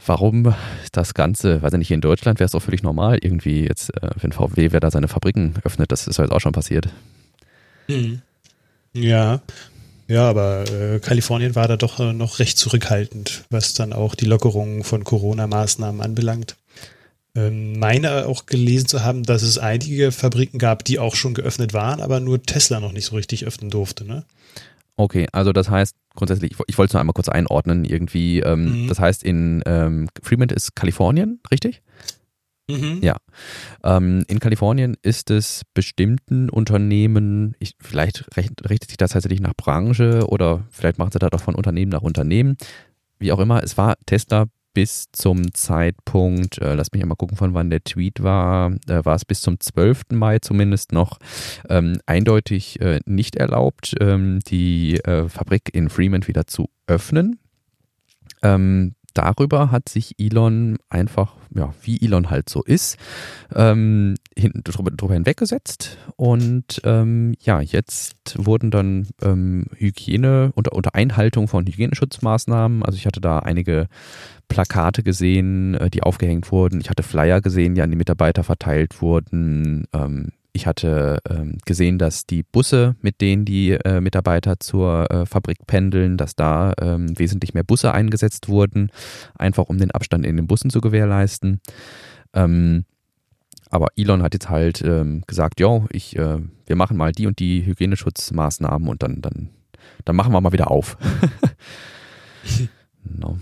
[0.04, 0.54] warum
[0.92, 3.90] das Ganze, weiß ich nicht, hier in Deutschland wäre es doch völlig normal, irgendwie jetzt,
[3.96, 6.88] äh, wenn VW wer da seine Fabriken öffnet, das ist ja jetzt auch schon passiert.
[8.92, 9.40] Ja,
[10.08, 14.26] ja, aber äh, Kalifornien war da doch äh, noch recht zurückhaltend, was dann auch die
[14.26, 16.56] Lockerung von Corona-Maßnahmen anbelangt.
[17.36, 21.74] Ähm, meine auch gelesen zu haben, dass es einige Fabriken gab, die auch schon geöffnet
[21.74, 24.06] waren, aber nur Tesla noch nicht so richtig öffnen durfte.
[24.06, 24.24] Ne?
[24.96, 28.84] Okay, also das heißt grundsätzlich, ich, ich wollte es nur einmal kurz einordnen, irgendwie, ähm,
[28.84, 28.88] mhm.
[28.88, 31.82] das heißt in ähm, Fremont ist Kalifornien, richtig?
[32.68, 33.00] Mhm.
[33.02, 33.16] Ja.
[33.84, 40.26] Ähm, in Kalifornien ist es bestimmten Unternehmen, ich, vielleicht richtet sich das tatsächlich nach Branche
[40.26, 42.56] oder vielleicht machen sie das auch von Unternehmen nach Unternehmen.
[43.18, 44.46] Wie auch immer, es war Tesla
[44.76, 49.14] bis zum Zeitpunkt, äh, lass mich einmal gucken, von wann der Tweet war, äh, war
[49.14, 50.02] es bis zum 12.
[50.12, 51.18] Mai zumindest noch
[51.70, 57.38] ähm, eindeutig äh, nicht erlaubt, ähm, die äh, Fabrik in Fremont wieder zu öffnen.
[58.42, 62.98] Ähm, darüber hat sich Elon einfach, ja, wie Elon halt so ist,
[63.54, 65.98] ähm, hin, drüber, drüber, hinweggesetzt.
[66.16, 73.06] Und ähm, ja, jetzt wurden dann ähm, Hygiene, unter, unter Einhaltung von Hygieneschutzmaßnahmen, also ich
[73.06, 73.88] hatte da einige
[74.48, 76.80] Plakate gesehen, äh, die aufgehängt wurden.
[76.80, 79.86] Ich hatte Flyer gesehen, die an die Mitarbeiter verteilt wurden.
[79.92, 85.26] Ähm, ich hatte ähm, gesehen, dass die Busse, mit denen die äh, Mitarbeiter zur äh,
[85.26, 88.90] Fabrik pendeln, dass da ähm, wesentlich mehr Busse eingesetzt wurden,
[89.38, 91.60] einfach um den Abstand in den Bussen zu gewährleisten.
[92.32, 92.86] Ähm,
[93.70, 97.38] aber Elon hat jetzt halt ähm, gesagt, ja, ich, äh, wir machen mal die und
[97.38, 99.50] die Hygieneschutzmaßnahmen und dann, dann,
[100.04, 100.96] dann machen wir mal wieder auf.
[103.04, 103.38] no.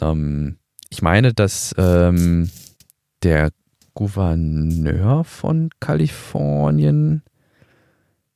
[0.00, 0.56] Ähm,
[0.90, 2.50] ich meine, dass ähm,
[3.22, 3.50] der
[3.94, 7.22] Gouverneur von Kalifornien.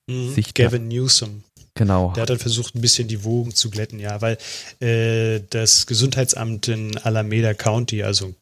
[0.06, 1.42] Mhm, sich Gavin Newsom.
[1.74, 2.12] Genau.
[2.12, 4.36] Der hat dann versucht, ein bisschen die Wogen zu glätten, ja, weil
[4.80, 8.34] äh, das Gesundheitsamt in Alameda County, also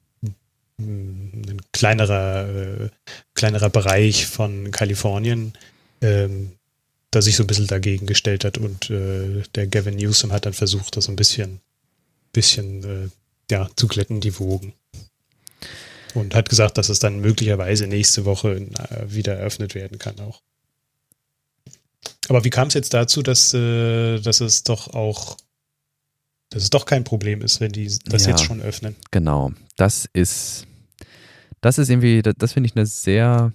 [0.78, 2.88] ein kleinerer, äh,
[3.34, 5.52] kleinerer Bereich von Kalifornien,
[6.00, 6.52] ähm,
[7.10, 10.52] da sich so ein bisschen dagegen gestellt hat und äh, der Gavin Newsom hat dann
[10.52, 11.60] versucht, das ein bisschen,
[12.32, 13.08] bisschen äh,
[13.50, 14.72] ja, zu glätten, die Wogen
[16.16, 20.40] und hat gesagt, dass es dann möglicherweise nächste Woche äh, wieder eröffnet werden kann auch.
[22.28, 25.36] Aber wie kam es jetzt dazu, dass, äh, dass es doch auch,
[26.50, 28.96] dass es doch kein Problem ist, wenn die das ja, jetzt schon öffnen?
[29.10, 30.66] Genau, das ist,
[31.60, 33.52] das ist irgendwie, das, das finde ich eine sehr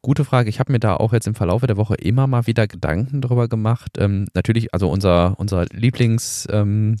[0.00, 0.48] gute Frage.
[0.48, 3.48] Ich habe mir da auch jetzt im Verlauf der Woche immer mal wieder Gedanken drüber
[3.48, 3.92] gemacht.
[3.98, 6.96] Ähm, natürlich, also unser, unser Lieblings, ähm,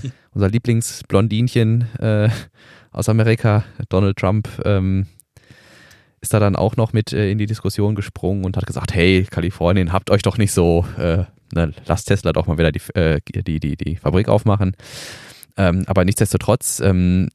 [0.00, 0.12] hm.
[0.32, 2.30] unser Lieblingsblondinchen äh,
[2.92, 5.06] aus Amerika, Donald Trump, ähm,
[6.20, 9.26] ist da dann auch noch mit äh, in die Diskussion gesprungen und hat gesagt, hey,
[9.28, 13.20] Kalifornien, habt euch doch nicht so, äh, ne, lasst Tesla doch mal wieder die, äh,
[13.28, 14.76] die, die, die Fabrik aufmachen.
[15.56, 17.28] Ähm, aber nichtsdestotrotz ähm,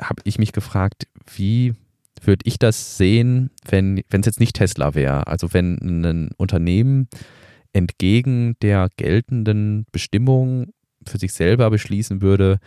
[0.00, 1.06] habe ich mich gefragt,
[1.36, 1.74] wie
[2.22, 5.26] würde ich das sehen, wenn es jetzt nicht Tesla wäre?
[5.26, 7.08] Also wenn ein Unternehmen
[7.72, 10.72] entgegen der geltenden Bestimmung
[11.06, 12.58] für sich selber beschließen würde,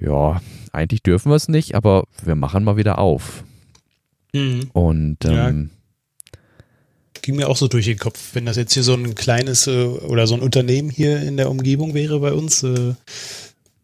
[0.00, 0.40] ja,
[0.72, 3.44] eigentlich dürfen wir es nicht, aber wir machen mal wieder auf.
[4.32, 4.70] Mhm.
[4.72, 5.70] Und ähm,
[6.32, 6.38] ja,
[7.22, 9.84] ging mir auch so durch den Kopf, wenn das jetzt hier so ein kleines äh,
[9.84, 12.94] oder so ein Unternehmen hier in der Umgebung wäre bei uns äh,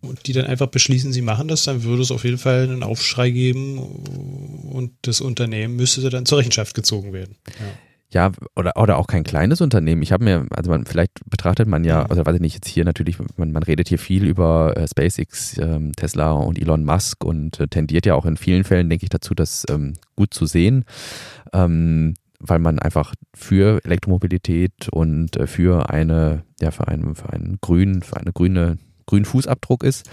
[0.01, 2.83] und die dann einfach beschließen, sie machen das, dann würde es auf jeden Fall einen
[2.83, 7.37] Aufschrei geben und das Unternehmen müsste dann zur Rechenschaft gezogen werden.
[7.47, 7.67] Ja
[8.15, 10.01] ja, oder, oder auch kein kleines Unternehmen.
[10.03, 12.85] Ich habe mir, also man, vielleicht betrachtet man ja, also weiß ich nicht, jetzt hier
[12.85, 17.59] natürlich, man, man redet hier viel über äh, SpaceX, ähm, Tesla und Elon Musk und
[17.59, 20.85] äh, tendiert ja auch in vielen Fällen, denke ich, dazu, das ähm, gut zu sehen.
[21.53, 22.15] Ähm,
[22.47, 28.03] weil man einfach für Elektromobilität und äh, für eine, ja, für einen, für einen grünen,
[28.03, 30.09] für eine grüne, grünen Fußabdruck ist.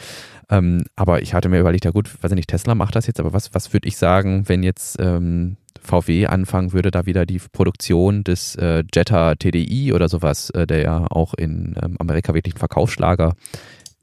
[0.49, 3.20] Ähm, aber ich hatte mir überlegt, ja gut, weiß ich nicht, Tesla macht das jetzt,
[3.20, 7.40] aber was, was würde ich sagen, wenn jetzt ähm, VW anfangen würde, da wieder die
[7.40, 12.56] Produktion des äh, Jetta TDI oder sowas, äh, der ja auch in ähm, Amerika wirklich
[12.56, 13.34] ein Verkaufsschlager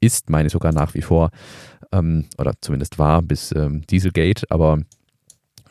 [0.01, 1.31] ist, meine ich sogar nach wie vor,
[1.91, 4.79] ähm, oder zumindest war bis ähm, Dieselgate, aber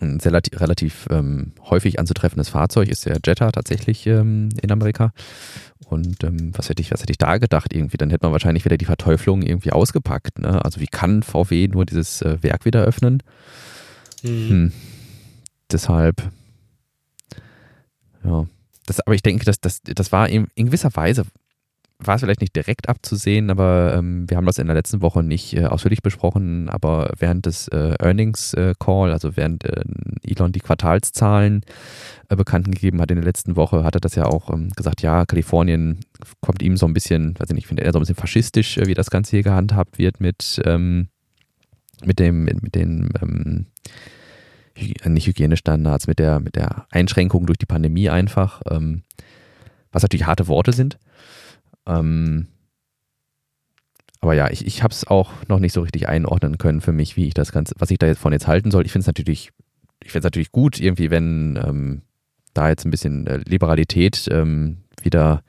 [0.00, 5.12] ein sehr, relativ ähm, häufig anzutreffendes Fahrzeug ist der Jetta tatsächlich ähm, in Amerika.
[5.86, 7.96] Und ähm, was hätte ich, was hätte ich da gedacht irgendwie?
[7.96, 10.38] Dann hätte man wahrscheinlich wieder die Verteuflung irgendwie ausgepackt.
[10.38, 10.64] Ne?
[10.64, 13.22] Also wie kann VW nur dieses äh, Werk wieder öffnen?
[14.22, 14.48] Mhm.
[14.48, 14.72] Hm
[15.72, 16.30] deshalb,
[18.24, 18.46] ja.
[18.86, 21.24] Das, aber ich denke, dass das, das war in, in gewisser Weise,
[21.98, 25.22] war es vielleicht nicht direkt abzusehen, aber ähm, wir haben das in der letzten Woche
[25.22, 29.82] nicht äh, ausführlich besprochen, aber während des äh, Earnings äh, Call, also während äh,
[30.22, 31.62] Elon die Quartalszahlen
[32.28, 35.02] äh, bekannt gegeben hat in der letzten Woche, hat er das ja auch ähm, gesagt,
[35.02, 35.98] ja, Kalifornien
[36.40, 38.78] kommt ihm so ein bisschen, weiß ich nicht, ich finde er so ein bisschen faschistisch,
[38.78, 41.08] äh, wie das Ganze hier gehandhabt wird mit, ähm,
[42.04, 43.66] mit dem, mit, mit den ähm,
[45.04, 49.02] nicht Hygienestandards, mit der, mit der Einschränkung durch die Pandemie einfach, ähm,
[49.92, 50.98] was natürlich harte Worte sind.
[51.86, 52.48] Ähm,
[54.20, 57.16] aber ja, ich, ich habe es auch noch nicht so richtig einordnen können für mich,
[57.16, 58.84] wie ich das Ganze, was ich da jetzt von jetzt halten soll.
[58.84, 59.50] Ich finde es natürlich,
[60.02, 62.02] ich finde es natürlich gut, irgendwie, wenn ähm,
[62.54, 65.42] da jetzt ein bisschen äh, Liberalität ähm, wieder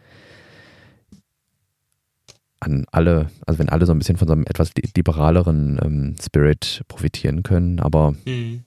[2.60, 6.84] an alle, also wenn alle so ein bisschen von so einem etwas liberaleren ähm, Spirit
[6.88, 8.64] profitieren können, aber mhm.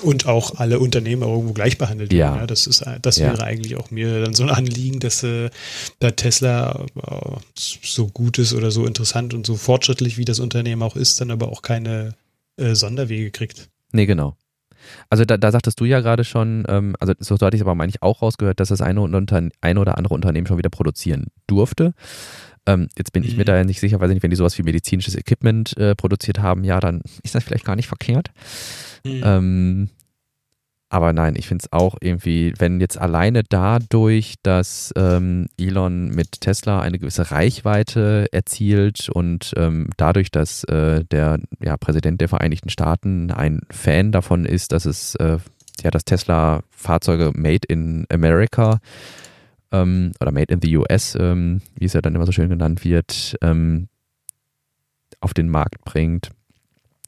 [0.00, 2.40] Und auch alle Unternehmer irgendwo gleich behandelt werden.
[2.40, 2.46] Ja.
[2.46, 3.26] Das, ist, das ja.
[3.26, 5.50] wäre eigentlich auch mir dann so ein Anliegen, dass äh,
[5.98, 10.82] da Tesla äh, so gut ist oder so interessant und so fortschrittlich, wie das Unternehmen
[10.82, 12.14] auch ist, dann aber auch keine
[12.56, 13.68] äh, Sonderwege kriegt.
[13.92, 14.36] Nee, genau.
[15.10, 17.80] Also da, da sagtest du ja gerade schon, ähm, also so, hatte ich es aber
[17.80, 19.00] eigentlich auch rausgehört, dass das eine,
[19.60, 21.94] eine oder andere Unternehmen schon wieder produzieren durfte.
[22.66, 23.28] Ähm, jetzt bin mhm.
[23.28, 23.46] ich mir mhm.
[23.46, 26.64] da nicht sicher, weiß ich nicht, wenn die sowas wie medizinisches Equipment äh, produziert haben,
[26.64, 28.30] ja, dann ist das vielleicht gar nicht verkehrt.
[29.04, 29.22] Mhm.
[29.24, 29.88] Ähm,
[30.92, 36.42] aber nein, ich finde es auch irgendwie, wenn jetzt alleine dadurch, dass ähm, Elon mit
[36.42, 42.68] Tesla eine gewisse Reichweite erzielt und ähm, dadurch, dass äh, der ja, Präsident der Vereinigten
[42.68, 45.38] Staaten ein Fan davon ist, dass es äh,
[45.82, 48.78] ja, dass Tesla Fahrzeuge made in America
[49.72, 52.84] ähm, oder made in the US, ähm, wie es ja dann immer so schön genannt
[52.84, 53.88] wird, ähm,
[55.20, 56.30] auf den Markt bringt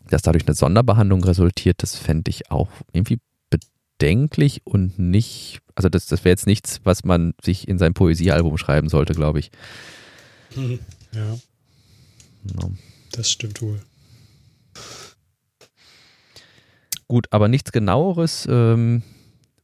[0.08, 3.18] dass dadurch eine Sonderbehandlung resultiert, das fände ich auch irgendwie
[3.50, 8.58] bedenklich und nicht, also das, das wäre jetzt nichts, was man sich in sein Poesiealbum
[8.58, 9.50] schreiben sollte, glaube ich.
[11.12, 11.36] Ja.
[12.54, 12.72] No.
[13.12, 13.80] Das stimmt wohl.
[17.06, 19.04] Gut, aber nichts genaueres ähm,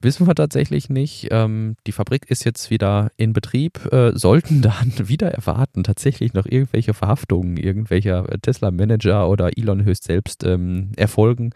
[0.02, 1.28] Wissen wir tatsächlich nicht.
[1.30, 3.92] Ähm, die Fabrik ist jetzt wieder in Betrieb.
[3.92, 10.42] Äh, sollten dann wieder erwarten, tatsächlich noch irgendwelche Verhaftungen irgendwelcher Tesla-Manager oder Elon höchst selbst
[10.44, 11.50] ähm, erfolgen.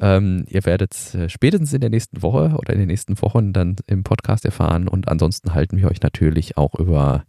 [0.00, 3.74] Ähm, ihr werdet äh, spätestens in der nächsten Woche oder in den nächsten Wochen dann
[3.88, 4.86] im Podcast erfahren.
[4.86, 7.24] Und ansonsten halten wir euch natürlich auch über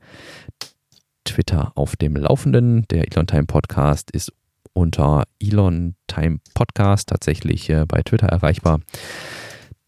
[1.25, 2.85] Twitter auf dem Laufenden.
[2.91, 4.31] Der Elon Time Podcast ist
[4.73, 8.81] unter Elon Time Podcast tatsächlich äh, bei Twitter erreichbar.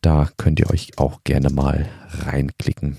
[0.05, 2.95] Da könnt ihr euch auch gerne mal reinklicken.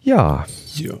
[0.00, 0.46] Ja.
[0.74, 1.00] ja.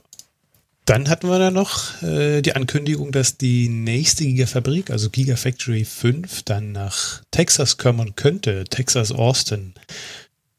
[0.84, 6.44] Dann hatten wir da noch äh, die Ankündigung, dass die nächste Gigafabrik, also Gigafactory 5,
[6.44, 9.74] dann nach Texas kommen könnte, Texas Austin.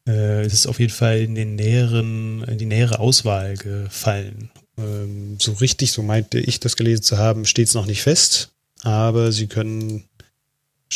[0.06, 4.51] Äh, es ist auf jeden Fall in den näheren, in die nähere Auswahl gefallen.
[4.78, 8.49] Ähm, so richtig, so meinte ich das gelesen zu haben, steht es noch nicht fest,
[8.82, 10.04] aber sie können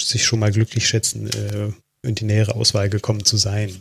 [0.05, 1.71] sich schon mal glücklich schätzen, äh,
[2.07, 3.71] in die nähere Auswahl gekommen zu sein.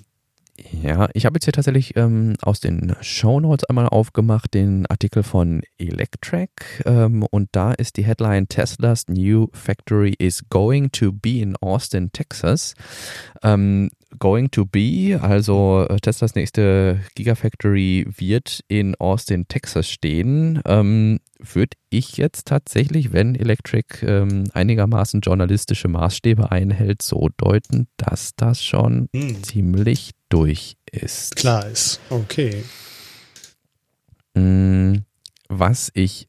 [0.82, 5.22] Ja, ich habe jetzt hier tatsächlich ähm, aus den Show Notes einmal aufgemacht den Artikel
[5.22, 6.50] von Electrac
[6.86, 12.10] ähm, und da ist die Headline Tesla's new factory is going to be in Austin,
[12.12, 12.74] Texas.
[13.42, 20.60] Ähm, going to be, also äh, Teslas nächste Gigafactory wird in Austin, Texas stehen.
[20.64, 28.34] Ähm, Würde ich jetzt tatsächlich, wenn Electric ähm, einigermaßen journalistische Maßstäbe einhält, so deuten, dass
[28.36, 29.42] das schon hm.
[29.42, 31.36] ziemlich durch ist.
[31.36, 32.62] Klar ist, okay.
[34.34, 34.98] Mm,
[35.48, 36.28] was ich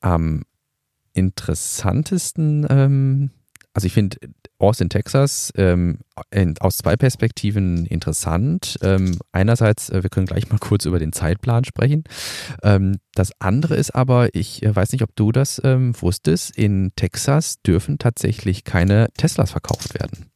[0.00, 0.42] am
[1.12, 3.30] interessantesten, ähm,
[3.76, 4.16] also ich finde
[4.58, 5.98] Austin, Texas, ähm,
[6.30, 8.78] in, aus zwei Perspektiven interessant.
[8.80, 12.04] Ähm, einerseits, äh, wir können gleich mal kurz über den Zeitplan sprechen.
[12.62, 16.92] Ähm, das andere ist aber, ich äh, weiß nicht, ob du das ähm, wusstest, in
[16.96, 20.30] Texas dürfen tatsächlich keine Teslas verkauft werden.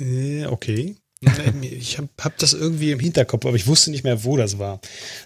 [0.00, 0.96] Äh, okay.
[1.62, 4.80] Ich habe hab das irgendwie im Hinterkopf, aber ich wusste nicht mehr, wo das war.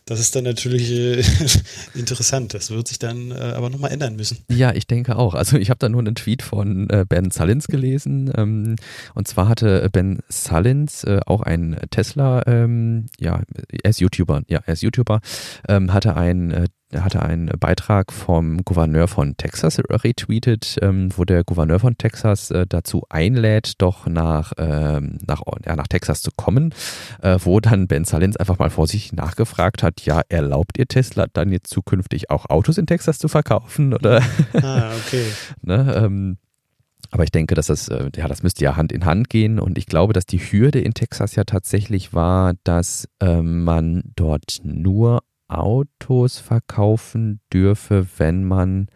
[0.05, 1.24] Das ist dann natürlich äh,
[1.95, 2.55] interessant.
[2.55, 4.38] Das wird sich dann äh, aber nochmal ändern müssen.
[4.49, 5.34] Ja, ich denke auch.
[5.34, 8.32] Also ich habe da nur einen Tweet von äh, Ben Sullins gelesen.
[8.36, 8.76] Ähm,
[9.14, 13.43] und zwar hatte Ben Sullins, äh, auch ein Tesla, ähm, ja,
[13.82, 15.20] er ist YouTuber, ja, er ist YouTuber,
[15.68, 21.24] ähm, hatte ein äh, er hatte einen Beitrag vom Gouverneur von Texas retweetet, ähm, wo
[21.24, 26.30] der Gouverneur von Texas äh, dazu einlädt, doch nach, ähm, nach, ja, nach Texas zu
[26.36, 26.74] kommen,
[27.22, 31.53] äh, wo dann Ben Salins einfach mal vorsichtig nachgefragt hat, ja, erlaubt ihr Tesla dann
[31.53, 33.95] jetzt zukünftig auch Autos in Texas zu verkaufen?
[33.95, 34.22] Oder?
[34.61, 35.26] Ah, okay.
[35.62, 36.38] ne, ähm,
[37.12, 39.59] aber ich denke, dass das, äh, ja, das müsste ja Hand in Hand gehen.
[39.59, 44.61] Und ich glaube, dass die Hürde in Texas ja tatsächlich war, dass äh, man dort
[44.62, 48.88] nur Autos verkaufen dürfe, wenn man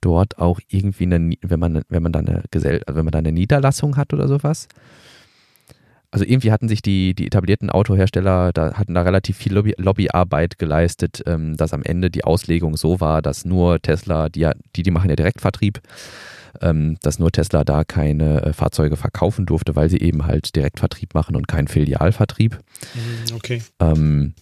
[0.00, 3.18] dort auch irgendwie eine, wenn man, wenn man da eine Gesell also wenn man da
[3.18, 4.68] eine Niederlassung hat oder sowas.
[6.10, 10.58] Also irgendwie hatten sich die, die etablierten Autohersteller, da hatten da relativ viel Lobby, Lobbyarbeit
[10.58, 14.90] geleistet, ähm, dass am Ende die Auslegung so war, dass nur Tesla, die, die, die
[14.92, 15.80] machen ja Direktvertrieb,
[16.60, 21.14] ähm, dass nur Tesla da keine äh, Fahrzeuge verkaufen durfte, weil sie eben halt Direktvertrieb
[21.14, 22.60] machen und keinen Filialvertrieb.
[22.94, 23.62] Mhm, okay.
[23.80, 24.34] Ähm,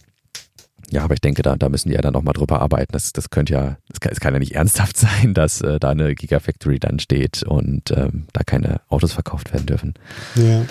[0.91, 2.91] ja, aber ich denke, da, da müssen die ja dann nochmal drüber arbeiten.
[2.91, 6.15] Das, das könnte ja, es kann, kann, ja nicht ernsthaft sein, dass äh, da eine
[6.15, 9.93] Gigafactory dann steht und ähm, da keine Autos verkauft werden dürfen.
[10.35, 10.65] Ja.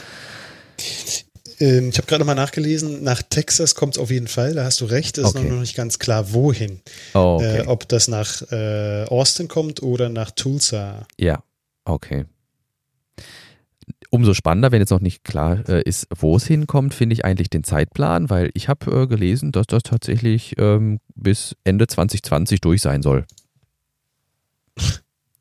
[1.61, 4.81] Ähm, ich habe gerade mal nachgelesen, nach Texas kommt es auf jeden Fall, da hast
[4.81, 5.45] du recht, es okay.
[5.45, 6.81] ist noch nicht ganz klar, wohin.
[7.15, 7.59] Oh, okay.
[7.59, 11.07] äh, ob das nach äh, Austin kommt oder nach Tulsa.
[11.19, 11.43] Ja,
[11.85, 12.25] okay.
[14.15, 17.49] Umso spannender, wenn jetzt noch nicht klar äh, ist, wo es hinkommt, finde ich eigentlich
[17.49, 22.83] den Zeitplan, weil ich habe äh, gelesen, dass das tatsächlich ähm, bis Ende 2020 durch
[22.83, 23.25] sein soll.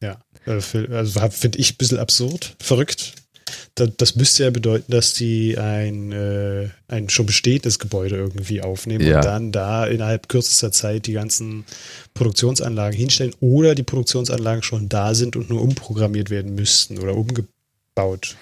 [0.02, 0.54] Ja, äh,
[0.94, 3.16] also finde ich ein bisschen absurd, verrückt.
[3.76, 9.06] Das, das, müsste ja bedeuten, dass die ein, äh, ein schon bestehendes Gebäude irgendwie aufnehmen
[9.06, 9.18] ja.
[9.18, 11.66] und dann da innerhalb kürzester Zeit die ganzen
[12.14, 17.50] Produktionsanlagen hinstellen oder die Produktionsanlagen schon da sind und nur umprogrammiert werden müssten oder umgebaut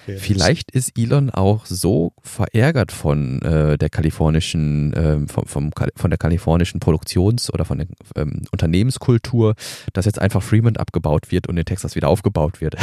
[0.06, 0.20] werden.
[0.20, 6.18] Vielleicht ist Elon auch so verärgert von äh, der kalifornischen, äh, vom, vom, von der
[6.18, 7.86] kalifornischen Produktions- oder von der
[8.16, 9.54] ähm, Unternehmenskultur,
[9.92, 12.76] dass jetzt einfach Fremont abgebaut wird und in Texas wieder aufgebaut wird.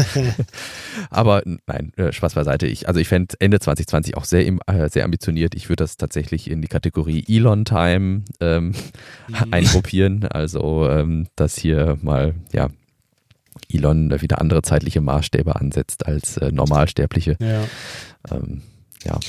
[1.10, 2.66] Aber nein, äh, Spaß beiseite.
[2.66, 5.54] Ich, also ich fände Ende 2020 auch sehr, äh, sehr ambitioniert.
[5.54, 8.74] Ich würde das tatsächlich in die Kategorie Elon Time ähm,
[9.28, 9.52] mhm.
[9.52, 10.24] eingruppieren.
[10.24, 12.68] Also ähm, dass hier mal ja
[13.70, 17.36] Elon wieder andere zeitliche Maßstäbe ansetzt als äh, Normalsterbliche.
[17.40, 17.64] Ja.
[18.30, 18.62] Ähm,
[19.04, 19.20] ja.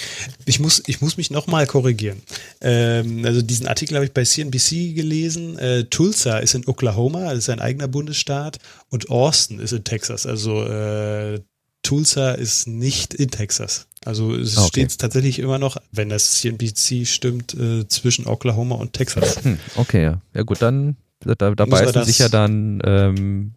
[0.45, 2.21] Ich muss, ich muss mich nochmal korrigieren.
[2.61, 5.57] Ähm, also diesen Artikel habe ich bei CNBC gelesen.
[5.59, 8.57] Äh, Tulsa ist in Oklahoma, das ist ein eigener Bundesstaat,
[8.89, 10.25] und Austin ist in Texas.
[10.25, 11.41] Also äh,
[11.83, 13.87] Tulsa ist nicht in Texas.
[14.05, 14.67] Also es okay.
[14.67, 19.43] steht tatsächlich immer noch, wenn das CNBC stimmt, äh, zwischen Oklahoma und Texas.
[19.43, 20.21] Hm, okay, ja.
[20.33, 23.53] Ja gut, dann da, da beißen sich ja dann ähm,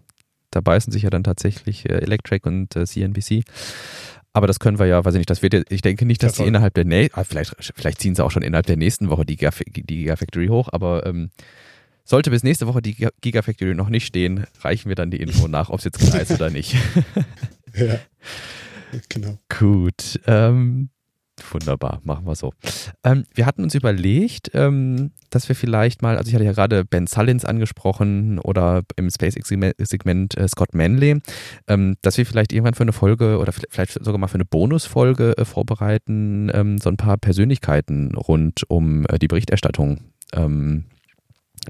[0.51, 3.45] da beißen sich ja dann tatsächlich äh, Electric und äh, CNBC.
[4.33, 6.45] Aber das können wir ja, weiß ich nicht, das wird ich denke nicht, dass sie
[6.45, 9.37] innerhalb der nächsten, ah, vielleicht, vielleicht ziehen sie auch schon innerhalb der nächsten Woche die,
[9.37, 11.31] Giga, die Gigafactory hoch, aber ähm,
[12.05, 15.69] sollte bis nächste Woche die Gigafactory noch nicht stehen, reichen wir dann die Info nach,
[15.71, 16.77] ob es jetzt klar ist oder nicht.
[17.75, 17.99] ja,
[19.09, 19.39] genau.
[19.49, 20.21] Gut.
[20.27, 20.91] Ähm,
[21.51, 22.53] Wunderbar, machen wir so.
[23.05, 26.85] Ähm, wir hatten uns überlegt, ähm, dass wir vielleicht mal, also ich hatte ja gerade
[26.85, 31.21] Ben Sullins angesprochen oder im SpaceX-Segment äh, Scott Manley,
[31.69, 35.37] ähm, dass wir vielleicht irgendwann für eine Folge oder vielleicht sogar mal für eine Bonusfolge
[35.37, 40.01] äh, vorbereiten, ähm, so ein paar Persönlichkeiten rund um äh, die Berichterstattung
[40.33, 40.85] ähm,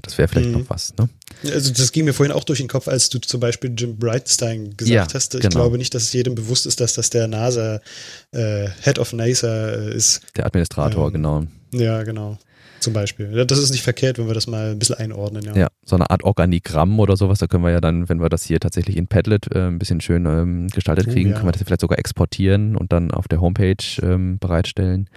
[0.01, 0.59] das wäre vielleicht mhm.
[0.59, 1.09] noch was, ne?
[1.51, 4.75] Also das ging mir vorhin auch durch den Kopf, als du zum Beispiel Jim Breitstein
[4.77, 5.35] gesagt ja, hast.
[5.35, 5.55] Ich genau.
[5.55, 7.81] glaube nicht, dass es jedem bewusst ist, dass das der NASA
[8.31, 10.21] äh, Head of NASA äh, ist.
[10.35, 11.43] Der Administrator, ähm, genau.
[11.73, 12.37] Ja, genau.
[12.81, 13.45] Zum Beispiel.
[13.45, 15.43] Das ist nicht verkehrt, wenn wir das mal ein bisschen einordnen.
[15.43, 17.37] Ja, ja so eine Art Organigramm oder sowas.
[17.37, 20.01] Da können wir ja dann, wenn wir das hier tatsächlich in Padlet äh, ein bisschen
[20.01, 21.35] schön ähm, gestaltet oh, kriegen, ja.
[21.35, 25.09] können wir das vielleicht sogar exportieren und dann auf der Homepage ähm, bereitstellen.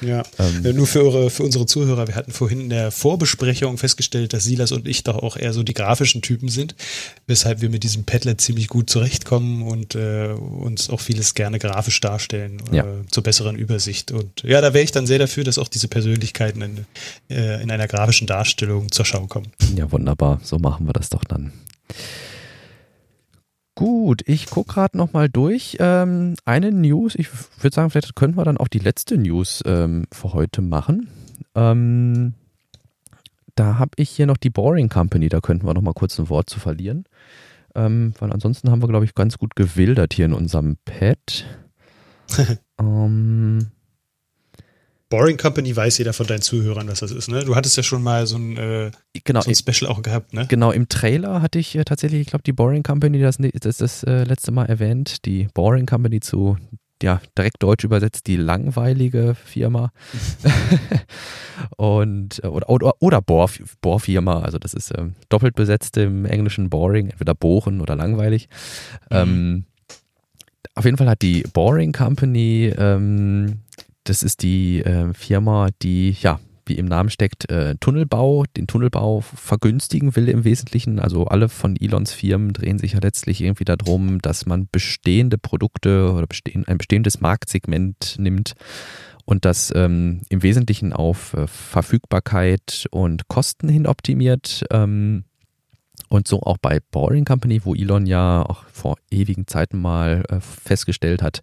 [0.00, 2.08] Ja, ähm, äh, nur für, eure, für unsere Zuhörer.
[2.08, 5.62] Wir hatten vorhin in der Vorbesprechung festgestellt, dass Silas und ich doch auch eher so
[5.62, 6.74] die grafischen Typen sind,
[7.26, 12.00] weshalb wir mit diesem Padlet ziemlich gut zurechtkommen und äh, uns auch vieles gerne grafisch
[12.00, 12.84] darstellen ja.
[12.84, 14.10] Äh, zur besseren Übersicht.
[14.10, 16.86] Und ja, da wäre ich dann sehr dafür, dass auch diese Persönlichkeiten in,
[17.28, 19.52] äh, in einer grafischen Darstellung zur Schau kommen.
[19.74, 20.40] Ja, wunderbar.
[20.42, 21.52] So machen wir das doch dann.
[23.74, 25.78] Gut, ich gucke gerade nochmal durch.
[25.80, 27.28] Ähm, eine News, ich
[27.62, 31.08] würde sagen, vielleicht können wir dann auch die letzte News ähm, für heute machen.
[31.54, 32.34] Ähm,
[33.54, 36.50] da habe ich hier noch die Boring Company, da könnten wir nochmal kurz ein Wort
[36.50, 37.04] zu verlieren.
[37.74, 41.46] Ähm, weil ansonsten haben wir, glaube ich, ganz gut gewildert hier in unserem Pad.
[42.80, 43.70] ähm,
[45.10, 47.44] Boring Company weiß jeder von deinen Zuhörern, was das ist, ne?
[47.44, 48.92] Du hattest ja schon mal so ein, äh,
[49.24, 50.46] genau, so ein Special auch gehabt, ne?
[50.48, 54.04] Genau, im Trailer hatte ich äh, tatsächlich, ich glaube, die Boring Company das, das, das
[54.04, 55.24] äh, letzte Mal erwähnt.
[55.24, 56.58] Die Boring Company zu,
[57.02, 59.90] ja, direkt deutsch übersetzt, die langweilige Firma.
[61.76, 63.50] Und, äh, oder, oder, oder Bohr,
[63.80, 68.48] Bohrfirma, also das ist ähm, doppelt besetzt im Englischen Boring, entweder bohren oder langweilig.
[69.10, 69.16] Mhm.
[69.16, 69.64] Ähm,
[70.76, 73.62] auf jeden Fall hat die Boring Company ähm,
[74.04, 79.20] das ist die äh, Firma, die, ja, wie im Namen steckt, äh, Tunnelbau, den Tunnelbau
[79.20, 80.98] vergünstigen will im Wesentlichen.
[81.00, 86.12] Also alle von Elons Firmen drehen sich ja letztlich irgendwie darum, dass man bestehende Produkte
[86.12, 88.54] oder bestehen, ein bestehendes Marktsegment nimmt
[89.24, 94.64] und das ähm, im Wesentlichen auf äh, Verfügbarkeit und Kosten hin optimiert.
[94.70, 95.24] Ähm,
[96.10, 100.40] und so auch bei Boring Company, wo Elon ja auch vor ewigen Zeiten mal äh,
[100.40, 101.40] festgestellt hat,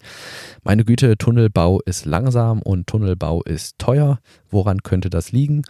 [0.64, 4.20] meine Güte, Tunnelbau ist langsam und Tunnelbau ist teuer.
[4.50, 5.64] Woran könnte das liegen?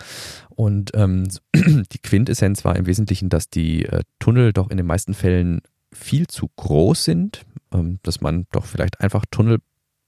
[0.49, 5.13] Und ähm, die Quintessenz war im Wesentlichen, dass die äh, Tunnel doch in den meisten
[5.13, 5.61] Fällen
[5.93, 9.59] viel zu groß sind, ähm, dass man doch vielleicht einfach Tunnel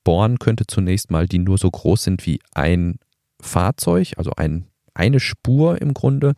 [0.04, 2.98] bohren könnte zunächst mal, die nur so groß sind wie ein
[3.40, 4.66] Fahrzeug, also ein,
[4.96, 6.34] eine Spur im Grunde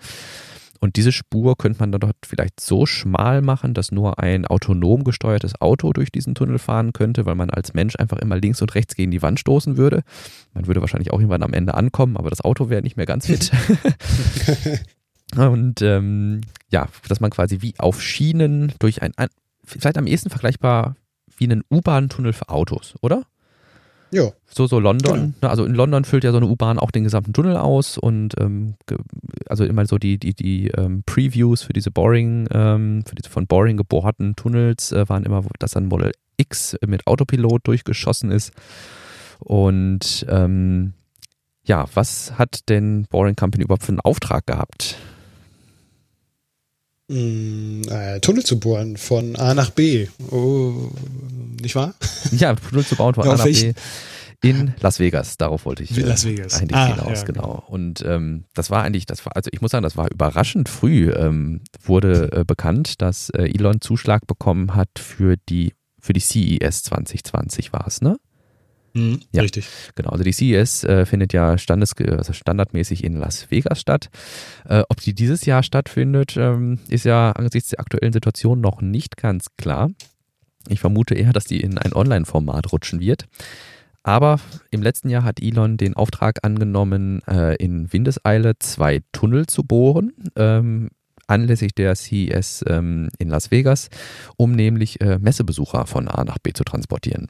[0.81, 5.03] und diese Spur könnte man dann dort vielleicht so schmal machen, dass nur ein autonom
[5.03, 8.73] gesteuertes Auto durch diesen Tunnel fahren könnte, weil man als Mensch einfach immer links und
[8.73, 10.01] rechts gegen die Wand stoßen würde.
[10.55, 13.27] Man würde wahrscheinlich auch irgendwann am Ende ankommen, aber das Auto wäre nicht mehr ganz
[13.27, 13.51] fit.
[15.37, 19.29] und ähm, ja, dass man quasi wie auf Schienen durch ein, ein
[19.63, 20.95] vielleicht am ehesten vergleichbar
[21.37, 23.21] wie einen U-Bahn-Tunnel für Autos, oder?
[24.11, 24.31] Ja.
[24.47, 25.35] So, so London.
[25.39, 25.51] Genau.
[25.51, 28.75] Also in London füllt ja so eine U-Bahn auch den gesamten Tunnel aus und ähm,
[29.47, 33.47] also immer so die, die, die ähm, Previews für diese Boring, ähm, für diese von
[33.47, 38.51] Boring gebohrten Tunnels äh, waren immer, dass dann Model X mit Autopilot durchgeschossen ist.
[39.39, 40.93] Und ähm,
[41.63, 44.97] ja, was hat denn Boring Company überhaupt für einen Auftrag gehabt?
[47.11, 50.07] Mm, äh, Tunnel zu bohren von A nach B.
[50.29, 50.89] Oh,
[51.61, 51.93] nicht wahr?
[52.31, 53.73] Ja, Tunnel zu bauen von A nach B.
[54.43, 56.59] In Las Vegas, darauf wollte ich äh, Las Vegas.
[56.59, 57.41] eigentlich ah, hinaus, ja, genau.
[57.41, 57.63] genau.
[57.67, 61.11] Und ähm, das war eigentlich, das war, also ich muss sagen, das war überraschend früh,
[61.11, 66.83] ähm, wurde äh, bekannt, dass äh, Elon Zuschlag bekommen hat für die, für die CES
[66.83, 68.17] 2020 war es, ne?
[68.93, 69.67] Mhm, ja, richtig.
[69.95, 74.09] Genau, also die CES äh, findet ja standes, also standardmäßig in Las Vegas statt.
[74.65, 79.17] Äh, ob die dieses Jahr stattfindet, ähm, ist ja angesichts der aktuellen Situation noch nicht
[79.17, 79.91] ganz klar.
[80.67, 83.25] Ich vermute eher, dass die in ein Online-Format rutschen wird.
[84.03, 84.39] Aber
[84.71, 90.11] im letzten Jahr hat Elon den Auftrag angenommen, äh, in Windeseile zwei Tunnel zu bohren,
[90.35, 90.89] ähm,
[91.27, 93.89] anlässlich der CES ähm, in Las Vegas,
[94.37, 97.27] um nämlich äh, Messebesucher von A nach B zu transportieren.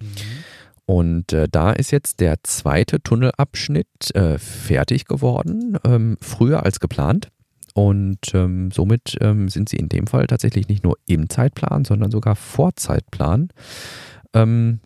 [0.00, 0.06] Mhm.
[0.86, 7.28] Und äh, da ist jetzt der zweite Tunnelabschnitt äh, fertig geworden, ähm, früher als geplant.
[7.74, 12.10] Und ähm, somit ähm, sind sie in dem Fall tatsächlich nicht nur im Zeitplan, sondern
[12.10, 13.50] sogar vor Zeitplan.
[14.32, 14.80] Ähm,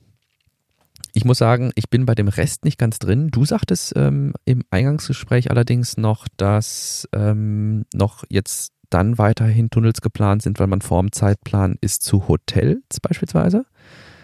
[1.15, 3.29] ich muss sagen, ich bin bei dem Rest nicht ganz drin.
[3.31, 10.43] Du sagtest ähm, im Eingangsgespräch allerdings noch, dass ähm, noch jetzt dann weiterhin Tunnels geplant
[10.43, 13.67] sind, weil man vorm Zeitplan ist zu Hotels beispielsweise.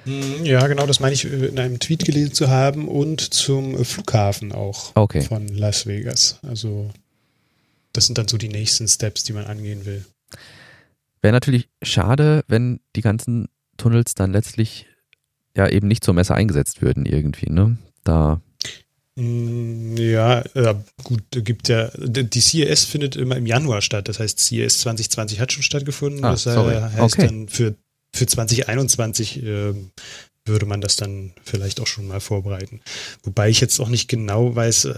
[0.09, 3.84] Hm, ja, genau, das meine ich äh, in einem Tweet gelesen zu haben und zum
[3.84, 5.20] Flughafen auch okay.
[5.20, 6.38] von Las Vegas.
[6.42, 6.90] Also
[7.92, 10.04] das sind dann so die nächsten Steps, die man angehen will.
[11.20, 14.86] Wäre natürlich schade, wenn die ganzen Tunnels dann letztlich
[15.54, 17.76] ja eben nicht zur Messe eingesetzt würden irgendwie, ne?
[18.04, 18.40] Da
[19.16, 24.09] hm, ja, äh, gut, gibt ja, die CES findet immer im Januar statt.
[24.09, 26.24] Das heißt, CES 2020 hat schon stattgefunden.
[26.24, 26.76] Ah, das sorry.
[26.76, 27.26] heißt okay.
[27.26, 27.74] dann für
[28.18, 29.74] für 2021 äh,
[30.48, 32.80] würde man das dann vielleicht auch schon mal vorbereiten.
[33.22, 34.94] Wobei ich jetzt auch nicht genau weiß, äh,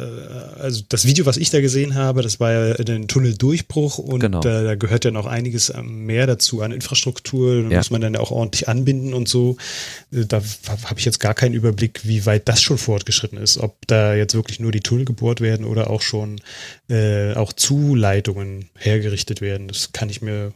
[0.59, 4.41] also das Video, was ich da gesehen habe, das war ja ein Tunneldurchbruch und genau.
[4.41, 7.65] da, da, gehört ja noch einiges mehr dazu an Infrastruktur.
[7.65, 7.77] Da ja.
[7.79, 9.57] muss man dann ja auch ordentlich anbinden und so.
[10.13, 10.41] Äh, da
[10.85, 13.59] habe ich jetzt gar keinen Überblick, wie weit das schon fortgeschritten ist.
[13.59, 16.41] Ob da jetzt wirklich nur die Tunnel gebohrt werden oder auch schon
[16.89, 19.69] äh, auch Zuleitungen hergerichtet werden.
[19.69, 20.53] Das kann ich mir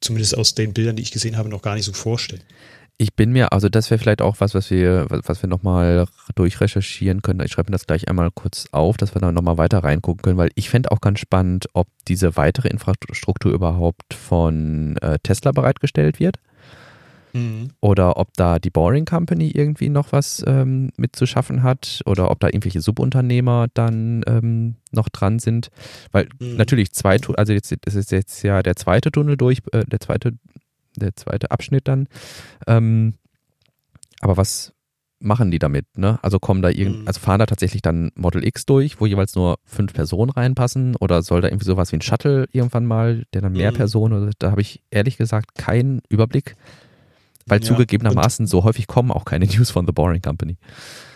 [0.00, 2.42] zumindest aus den Bildern, die ich gesehen habe, noch gar nicht so vorstellen.
[2.96, 7.22] Ich bin mir, also das wäre vielleicht auch was, was wir, was wir nochmal durchrecherchieren
[7.22, 7.40] können.
[7.44, 10.38] Ich schreibe mir das gleich einmal kurz auf, dass wir dann nochmal weiter reingucken können,
[10.38, 16.20] weil ich fände auch ganz spannend, ob diese weitere Infrastruktur überhaupt von äh, Tesla bereitgestellt
[16.20, 16.36] wird.
[17.34, 17.70] Mhm.
[17.80, 22.30] Oder ob da die Boring Company irgendwie noch was ähm, mit zu schaffen hat oder
[22.30, 25.70] ob da irgendwelche Subunternehmer dann ähm, noch dran sind.
[26.12, 26.56] Weil mhm.
[26.56, 30.34] natürlich zwei, also jetzt es ist jetzt ja der zweite Tunnel durch, äh, der zweite,
[30.96, 32.06] der zweite Abschnitt dann.
[32.68, 33.14] Ähm,
[34.20, 34.72] aber was
[35.18, 35.98] machen die damit?
[35.98, 36.20] Ne?
[36.22, 37.08] Also kommen da irgend, mhm.
[37.08, 40.94] also fahren da tatsächlich dann Model X durch, wo jeweils nur fünf Personen reinpassen?
[40.96, 43.76] Oder soll da irgendwie sowas wie ein Shuttle irgendwann mal, der dann mehr mhm.
[43.76, 44.30] Personen?
[44.38, 46.54] Da habe ich ehrlich gesagt keinen Überblick.
[47.46, 50.56] Weil ja, zugegebenermaßen so häufig kommen auch keine News von The Boring Company.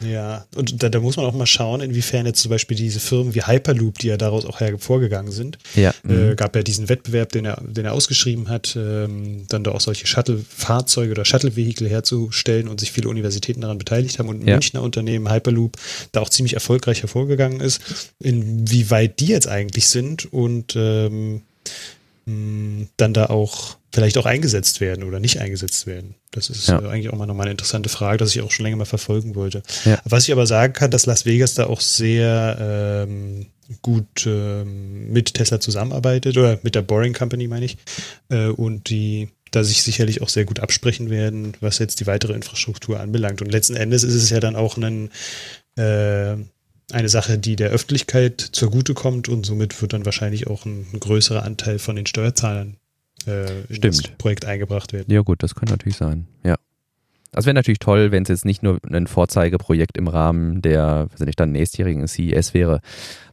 [0.00, 3.34] Ja, und da, da, muss man auch mal schauen, inwiefern jetzt zum Beispiel diese Firmen
[3.34, 5.92] wie Hyperloop, die ja daraus auch hervorgegangen sind, ja.
[6.08, 6.36] Äh, mhm.
[6.36, 10.06] gab ja diesen Wettbewerb, den er, den er ausgeschrieben hat, ähm, dann da auch solche
[10.06, 14.54] Shuttle-Fahrzeuge oder Shuttle-Vehikel herzustellen und sich viele Universitäten daran beteiligt haben und ein ja.
[14.54, 15.76] Münchner Unternehmen Hyperloop
[16.12, 21.42] da auch ziemlich erfolgreich hervorgegangen ist, inwieweit die jetzt eigentlich sind und ähm,
[22.96, 26.14] dann da auch vielleicht auch eingesetzt werden oder nicht eingesetzt werden.
[26.30, 26.80] Das ist ja.
[26.80, 29.34] Äh, eigentlich auch mal nochmal eine interessante Frage, dass ich auch schon länger mal verfolgen
[29.34, 29.62] wollte.
[29.84, 29.98] Ja.
[30.04, 33.46] Was ich aber sagen kann, dass Las Vegas da auch sehr ähm,
[33.82, 37.78] gut ähm, mit Tesla zusammenarbeitet oder mit der Boring Company meine ich
[38.28, 42.34] äh, und die da sich sicherlich auch sehr gut absprechen werden, was jetzt die weitere
[42.34, 43.40] Infrastruktur anbelangt.
[43.40, 45.10] Und letzten Endes ist es ja dann auch ein
[45.76, 46.36] äh,
[46.92, 51.42] eine Sache, die der Öffentlichkeit zugutekommt und somit wird dann wahrscheinlich auch ein, ein größerer
[51.42, 52.76] Anteil von den Steuerzahlern
[53.26, 55.12] äh, in das Projekt eingebracht werden.
[55.12, 56.56] Ja gut, das kann natürlich sein, ja.
[57.32, 61.20] Also wäre natürlich toll, wenn es jetzt nicht nur ein Vorzeigeprojekt im Rahmen der, weiß
[61.26, 62.80] nicht, dann nächstjährigen CES wäre,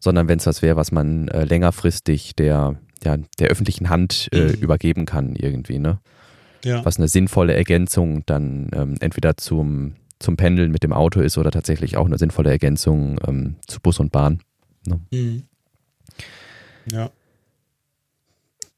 [0.02, 4.48] sondern wenn es was wäre, was man äh, längerfristig der, ja, der öffentlichen Hand äh,
[4.48, 4.54] mhm.
[4.56, 6.00] übergeben kann irgendwie, ne?
[6.66, 6.84] Ja.
[6.84, 9.94] Was eine sinnvolle Ergänzung dann ähm, entweder zum,
[10.26, 14.00] zum Pendeln mit dem Auto ist oder tatsächlich auch eine sinnvolle Ergänzung ähm, zu Bus
[14.00, 14.40] und Bahn.
[14.86, 15.00] Ne?
[15.12, 15.44] Mhm.
[16.92, 17.12] Ja.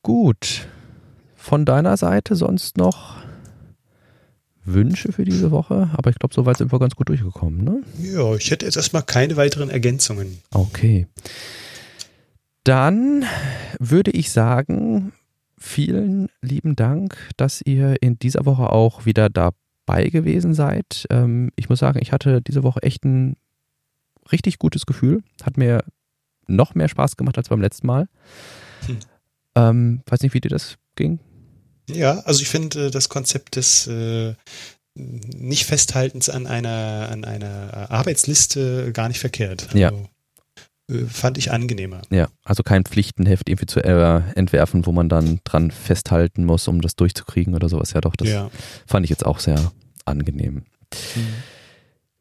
[0.03, 0.67] Gut.
[1.35, 3.17] Von deiner Seite sonst noch
[4.65, 7.81] Wünsche für diese Woche, aber ich glaube, soweit sind wir ganz gut durchgekommen, ne?
[8.01, 10.39] Ja, ich hätte jetzt erstmal keine weiteren Ergänzungen.
[10.51, 11.07] Okay.
[12.65, 13.23] Dann
[13.79, 15.13] würde ich sagen,
[15.57, 19.55] vielen lieben Dank, dass ihr in dieser Woche auch wieder dabei
[19.87, 21.07] gewesen seid.
[21.09, 23.37] Ähm, ich muss sagen, ich hatte diese Woche echt ein
[24.31, 25.23] richtig gutes Gefühl.
[25.43, 25.83] Hat mir
[26.47, 28.07] noch mehr Spaß gemacht als beim letzten Mal.
[28.85, 28.99] Hm.
[29.55, 31.19] Ähm, weiß nicht, wie dir das ging.
[31.89, 34.35] Ja, also ich finde äh, das Konzept des äh,
[34.93, 39.67] nicht Festhaltens an einer, an einer Arbeitsliste gar nicht verkehrt.
[39.67, 39.91] Also, ja.
[41.09, 42.01] Fand ich angenehmer.
[42.09, 46.79] Ja, also kein Pflichtenheft irgendwie zu äh, entwerfen, wo man dann dran festhalten muss, um
[46.79, 47.91] das durchzukriegen oder sowas.
[47.91, 48.49] Ja, doch, das ja.
[48.85, 49.71] fand ich jetzt auch sehr
[50.05, 50.63] angenehm.
[51.15, 51.33] Mhm.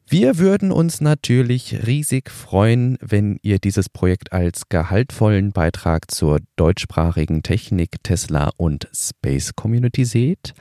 [0.09, 7.43] Wir würden uns natürlich riesig freuen, wenn ihr dieses Projekt als gehaltvollen Beitrag zur deutschsprachigen
[7.43, 10.53] Technik, Tesla und Space Community seht.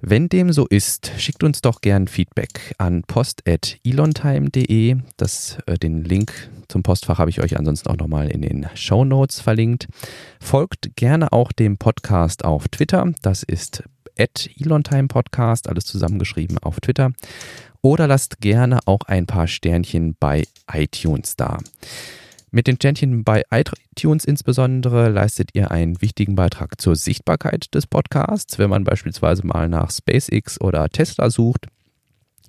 [0.00, 4.90] Wenn dem so ist, schickt uns doch gern Feedback an post.elontime.de.
[4.90, 9.40] Äh, den Link zum Postfach habe ich euch ansonsten auch nochmal in den Show Notes
[9.40, 9.86] verlinkt.
[10.40, 13.12] Folgt gerne auch dem Podcast auf Twitter.
[13.22, 13.84] Das ist
[14.18, 17.12] at Elontime Podcast, alles zusammengeschrieben auf Twitter
[17.80, 21.58] oder lasst gerne auch ein paar Sternchen bei iTunes da.
[22.50, 28.58] Mit den Sternchen bei iTunes insbesondere leistet ihr einen wichtigen Beitrag zur Sichtbarkeit des Podcasts.
[28.58, 31.66] Wenn man beispielsweise mal nach SpaceX oder Tesla sucht,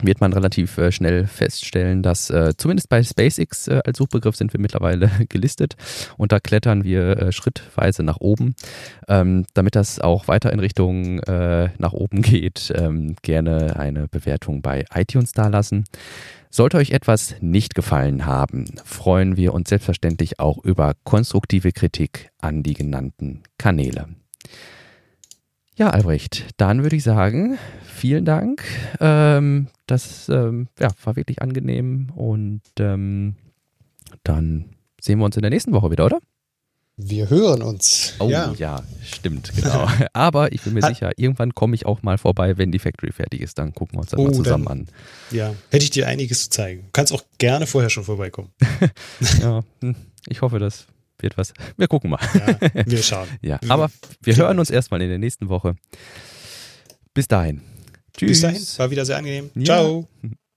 [0.02, 4.54] wird man relativ äh, schnell feststellen, dass äh, zumindest bei SpaceX äh, als Suchbegriff sind
[4.54, 5.76] wir mittlerweile gelistet
[6.18, 8.56] und da klettern wir äh, schrittweise nach oben.
[9.08, 14.62] Ähm, damit das auch weiter in Richtung äh, nach oben geht, ähm, gerne eine Bewertung
[14.62, 15.86] bei iTunes dalassen.
[16.52, 22.64] Sollte euch etwas nicht gefallen haben, freuen wir uns selbstverständlich auch über konstruktive Kritik an
[22.64, 24.08] die genannten Kanäle.
[25.76, 28.64] Ja, Albrecht, dann würde ich sagen, vielen Dank.
[29.00, 33.36] Ähm, das ähm, ja, war wirklich angenehm und ähm,
[34.24, 34.66] dann
[35.02, 36.20] sehen wir uns in der nächsten Woche wieder, oder?
[37.02, 38.16] Wir hören uns.
[38.20, 39.88] Oh ja, ja stimmt, genau.
[40.14, 43.40] Aber ich bin mir sicher, irgendwann komme ich auch mal vorbei, wenn die Factory fertig
[43.40, 43.58] ist.
[43.58, 44.88] Dann gucken wir uns das oh, mal zusammen dann, an.
[45.32, 46.82] Ja, hätte ich dir einiges zu zeigen.
[46.82, 48.50] Du kannst auch gerne vorher schon vorbeikommen.
[49.42, 49.96] ja, hm,
[50.28, 50.88] ich hoffe, das
[51.20, 51.54] wird was.
[51.78, 52.20] Wir gucken mal.
[52.34, 53.30] Ja, wir schauen.
[53.42, 53.90] ja, aber
[54.22, 55.76] wir hören uns erstmal in der nächsten Woche.
[57.14, 57.62] Bis dahin.
[58.18, 58.30] Tschüss.
[58.30, 58.66] Bis dahin.
[58.78, 59.50] War wieder sehr angenehm.
[59.56, 59.66] Ja.
[59.66, 60.08] Ciao.